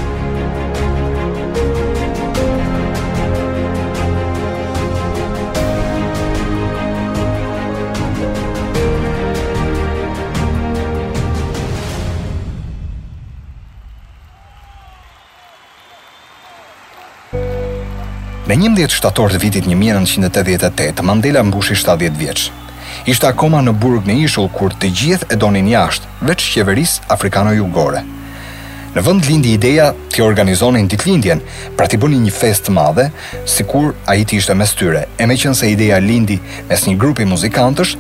Në 18.47 18.55
17 18.62 18.95
shtator 18.95 19.33
të 19.35 19.39
vitit 19.43 19.67
1988, 19.67 21.03
Mandela 21.05 21.43
mbushi 21.43 21.75
70 21.75 22.15
vjeqë. 22.21 22.53
Ishtë 23.05 23.29
akoma 23.33 23.61
në 23.63 23.75
burg 23.83 24.07
në 24.09 24.17
ishull 24.25 24.49
kur 24.55 24.73
të 24.81 24.89
gjithë 25.01 25.29
e 25.35 25.41
donin 25.41 25.69
jashtë, 25.71 26.09
veç 26.29 26.47
qeveris 26.55 26.97
afrikano-jugore. 27.13 28.03
Në 28.97 29.03
vënd 29.05 29.27
lindi 29.29 29.53
ideja 29.59 29.91
t'i 30.13 30.23
organizonin 30.25 30.87
të 30.89 30.97
lindjen, 31.05 31.43
pra 31.77 31.85
t'i 31.87 31.99
bëni 32.01 32.23
një 32.25 32.33
fest 32.33 32.67
të 32.71 32.77
madhe, 32.79 33.11
si 33.45 33.65
kur 33.69 33.91
a 34.09 34.15
i 34.17 34.25
ishte 34.39 34.55
mes 34.57 34.73
tyre, 34.79 35.03
e 35.21 35.27
me 35.29 35.37
qënë 35.37 35.59
se 35.59 35.69
ideja 35.71 36.01
lindi 36.01 36.39
mes 36.71 36.87
një 36.89 36.97
grupi 37.03 37.29
muzikantësh, 37.29 37.93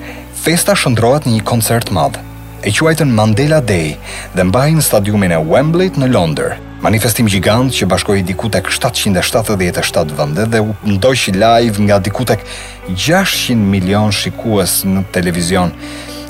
festa 0.42 0.72
shëndrojat 0.74 1.28
një 1.28 1.42
koncert 1.52 1.92
madhe 1.92 2.22
e 2.62 2.70
quajtën 2.72 3.10
Mandela 3.12 3.60
Day 3.60 3.96
dhe 4.34 4.44
mbajnë 4.46 4.82
stadiumin 4.84 5.32
e 5.36 5.40
Wembley 5.40 5.90
në 5.96 6.08
Londër. 6.12 6.56
Manifestim 6.84 7.28
gjigant 7.28 7.72
që 7.72 7.86
bashkoi 7.90 8.22
diku 8.26 8.48
tek 8.52 8.68
777 8.70 10.12
vende 10.16 10.44
dhe 10.52 10.60
u 10.64 10.74
ndoqi 10.86 11.32
live 11.36 11.80
nga 11.86 11.98
diku 12.04 12.24
tek 12.28 12.44
600 12.88 13.56
milion 13.58 14.12
shikues 14.12 14.78
në 14.86 15.04
televizion. 15.12 15.72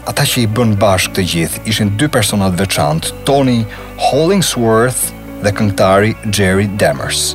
Ata 0.07 0.23
që 0.23 0.45
i 0.45 0.49
bën 0.57 0.77
bashkë 0.81 1.17
të 1.17 1.25
gjithë 1.33 1.65
ishin 1.73 1.95
dy 1.99 2.09
persona 2.15 2.51
të 2.53 2.61
veçantë, 2.63 3.15
Tony 3.27 3.63
Hollingsworth 4.09 5.09
dhe 5.43 5.51
këngëtari 5.53 6.15
Jerry 6.33 6.69
Demers. 6.81 7.35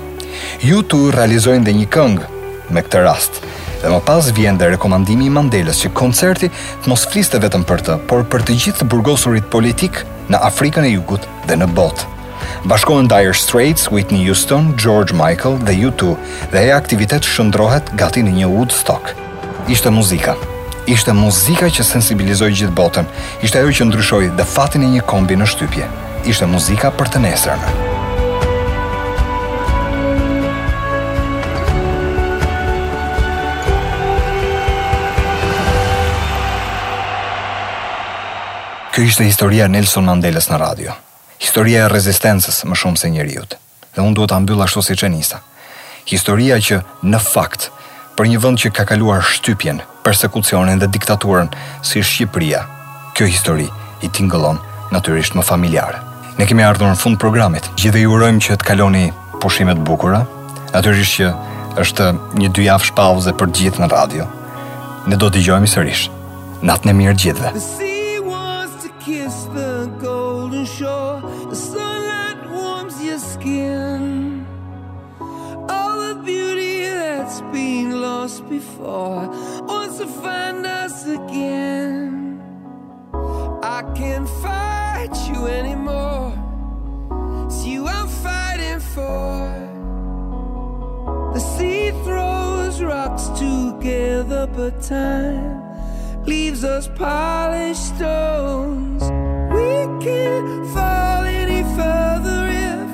Ju 0.63 0.81
tu 0.83 1.09
realizojnë 1.15 1.67
dhe 1.67 1.77
një 1.81 1.89
këngë 1.93 2.31
me 2.71 2.83
këtë 2.85 3.03
rast 3.05 3.41
dhe 3.81 3.89
më 3.89 3.99
pas 4.05 4.29
vjen 4.35 4.57
dhe 4.59 4.69
rekomandimi 4.75 5.25
i 5.27 5.33
Mandelës 5.33 5.81
që 5.81 5.91
koncerti 5.97 6.49
të 6.83 6.91
mos 6.91 7.05
fliste 7.09 7.39
vetëm 7.41 7.65
për 7.69 7.83
të, 7.87 7.97
por 8.09 8.23
për 8.29 8.45
të 8.47 8.57
gjithë 8.63 8.87
burgosurit 8.91 9.47
politik 9.53 10.01
në 10.31 10.41
Afrikën 10.49 10.85
e 10.87 10.93
Jugut 10.93 11.25
dhe 11.49 11.57
në 11.57 11.67
botë. 11.75 12.07
Bashkohen 12.69 13.07
Dire 13.09 13.33
Straits, 13.37 13.87
Whitney 13.89 14.25
Houston, 14.27 14.71
George 14.77 15.15
Michael 15.17 15.57
dhe 15.65 15.75
U2 15.89 16.15
dhe 16.53 16.65
e 16.67 16.71
aktivitet 16.75 17.25
shëndrohet 17.25 17.93
gati 17.97 18.23
në 18.25 18.35
një 18.41 18.51
Woodstock. 18.53 19.13
Ishte 19.69 19.93
muzika. 19.93 20.35
Ishte 20.89 21.13
muzika 21.17 21.69
që 21.73 21.85
sensibilizoi 21.85 22.51
gjithë 22.57 22.75
botën. 22.77 23.05
Ishte 23.45 23.61
ajo 23.61 23.73
që 23.79 23.89
ndryshoi 23.89 24.25
dhe 24.37 24.49
fatin 24.55 24.85
e 24.87 24.91
një 24.97 25.05
kombi 25.09 25.37
në 25.41 25.47
shtypje. 25.55 25.87
Ishte 26.33 26.49
muzika 26.49 26.93
për 26.97 27.13
të 27.15 27.23
nesërmen. 27.29 27.89
Kjo 38.91 39.01
ishte 39.07 39.23
historia 39.23 39.69
Nelson 39.71 40.03
Mandela's 40.03 40.49
në 40.51 40.57
radio. 40.59 40.91
Historia 41.39 41.85
e 41.85 41.89
rezistencës 41.93 42.57
më 42.67 42.75
shumë 42.75 42.99
se 42.99 43.07
njeriu. 43.13 43.45
Dhe 43.95 44.03
unë 44.03 44.15
duhet 44.17 44.31
ta 44.33 44.39
mbyll 44.43 44.63
ashtu 44.65 44.81
si 44.83 44.97
çenista. 44.99 45.37
Historia 46.11 46.57
që 46.59 46.79
në 47.07 47.19
fakt 47.23 47.69
për 48.17 48.27
një 48.27 48.41
vend 48.43 48.59
që 48.59 48.71
ka 48.75 48.83
kaluar 48.89 49.23
shtypjen, 49.23 49.79
persekucionin 50.03 50.81
dhe 50.83 50.89
diktaturën 50.91 51.47
si 51.87 52.03
Shqipëria. 52.03 52.65
Kjo 53.15 53.29
histori 53.31 53.69
i 54.03 54.09
tingëllon 54.11 54.59
natyrisht 54.91 55.37
më 55.39 55.45
familjare. 55.47 56.01
Ne 56.35 56.45
kemi 56.49 56.65
ardhur 56.67 56.91
në 56.91 56.99
fund 56.99 57.19
programit. 57.21 57.69
Gjithë 57.79 58.01
ju 58.03 58.11
urojmë 58.17 58.43
që 58.43 58.57
të 58.59 58.67
kaloni 58.73 59.05
pushime 59.39 59.77
të 59.79 59.85
bukura. 59.87 60.25
Natyrisht 60.75 61.15
që 61.21 61.29
është 61.85 62.09
një 62.43 62.51
dy 62.51 62.67
javë 62.67 62.89
shpallëze 62.91 63.35
për 63.39 63.55
gjithë 63.55 63.85
në 63.85 63.89
radio. 63.95 64.27
Ne 65.07 65.15
do 65.15 65.31
t'i 65.31 65.45
gjojmë 65.47 65.71
sërish. 65.77 66.09
Natën 66.67 66.91
e 66.91 66.97
mirë 66.99 67.15
gjithëve. 67.23 67.87
kiss 69.05 69.45
the 69.45 69.87
golden 69.99 70.65
shore. 70.65 71.21
The 71.49 71.55
sunlight 71.55 72.49
warms 72.51 73.03
your 73.03 73.17
skin. 73.17 74.45
All 75.69 75.95
the 76.09 76.15
beauty 76.23 76.83
that's 76.85 77.41
been 77.51 77.99
lost 77.99 78.47
before 78.47 79.27
wants 79.65 79.97
to 79.97 80.05
find 80.07 80.65
us 80.67 81.07
again. 81.07 82.41
I 83.63 83.81
can't 83.95 84.29
fight 84.43 85.13
you 85.29 85.47
anymore. 85.47 86.27
It's 87.47 87.65
you 87.65 87.87
I'm 87.87 88.07
fighting 88.07 88.79
for. 88.93 89.41
The 91.33 91.39
sea 91.39 91.89
throws 92.03 92.81
rocks 92.83 93.29
together, 93.39 94.45
but 94.55 94.81
time 94.83 95.60
leaves 96.25 96.63
us 96.63 96.87
polished 96.95 97.95
stones. 97.95 99.03
We 99.51 100.05
can't 100.05 100.67
fall 100.73 101.23
any 101.25 101.63
further 101.75 102.47
if 102.47 102.87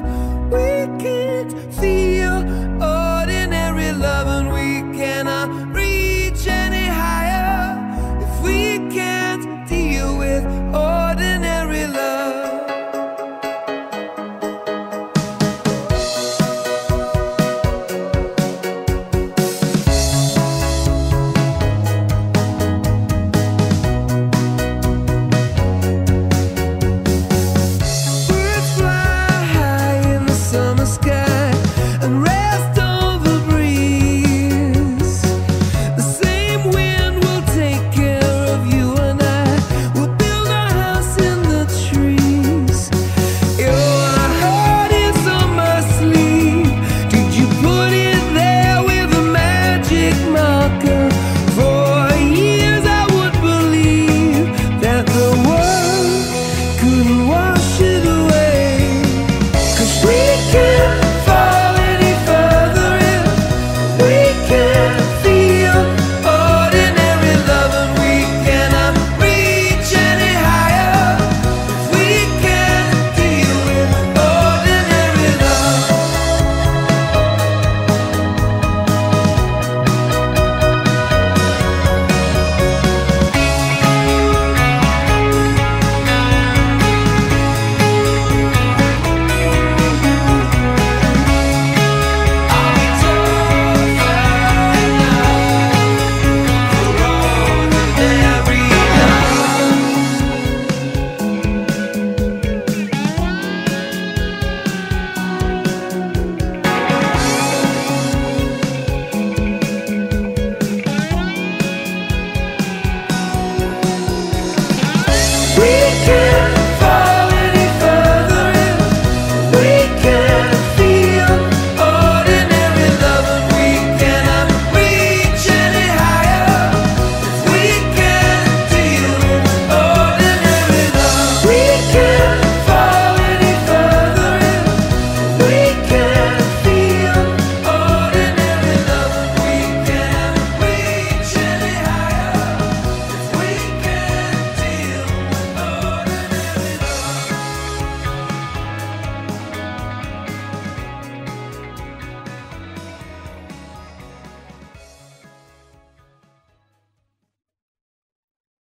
we 0.53 1.03
can't 1.03 1.51
feel 1.73 2.37
ordinary 2.81 3.91
love, 3.91 4.27
and 4.27 4.51
we 4.53 4.97
cannot. 4.97 5.66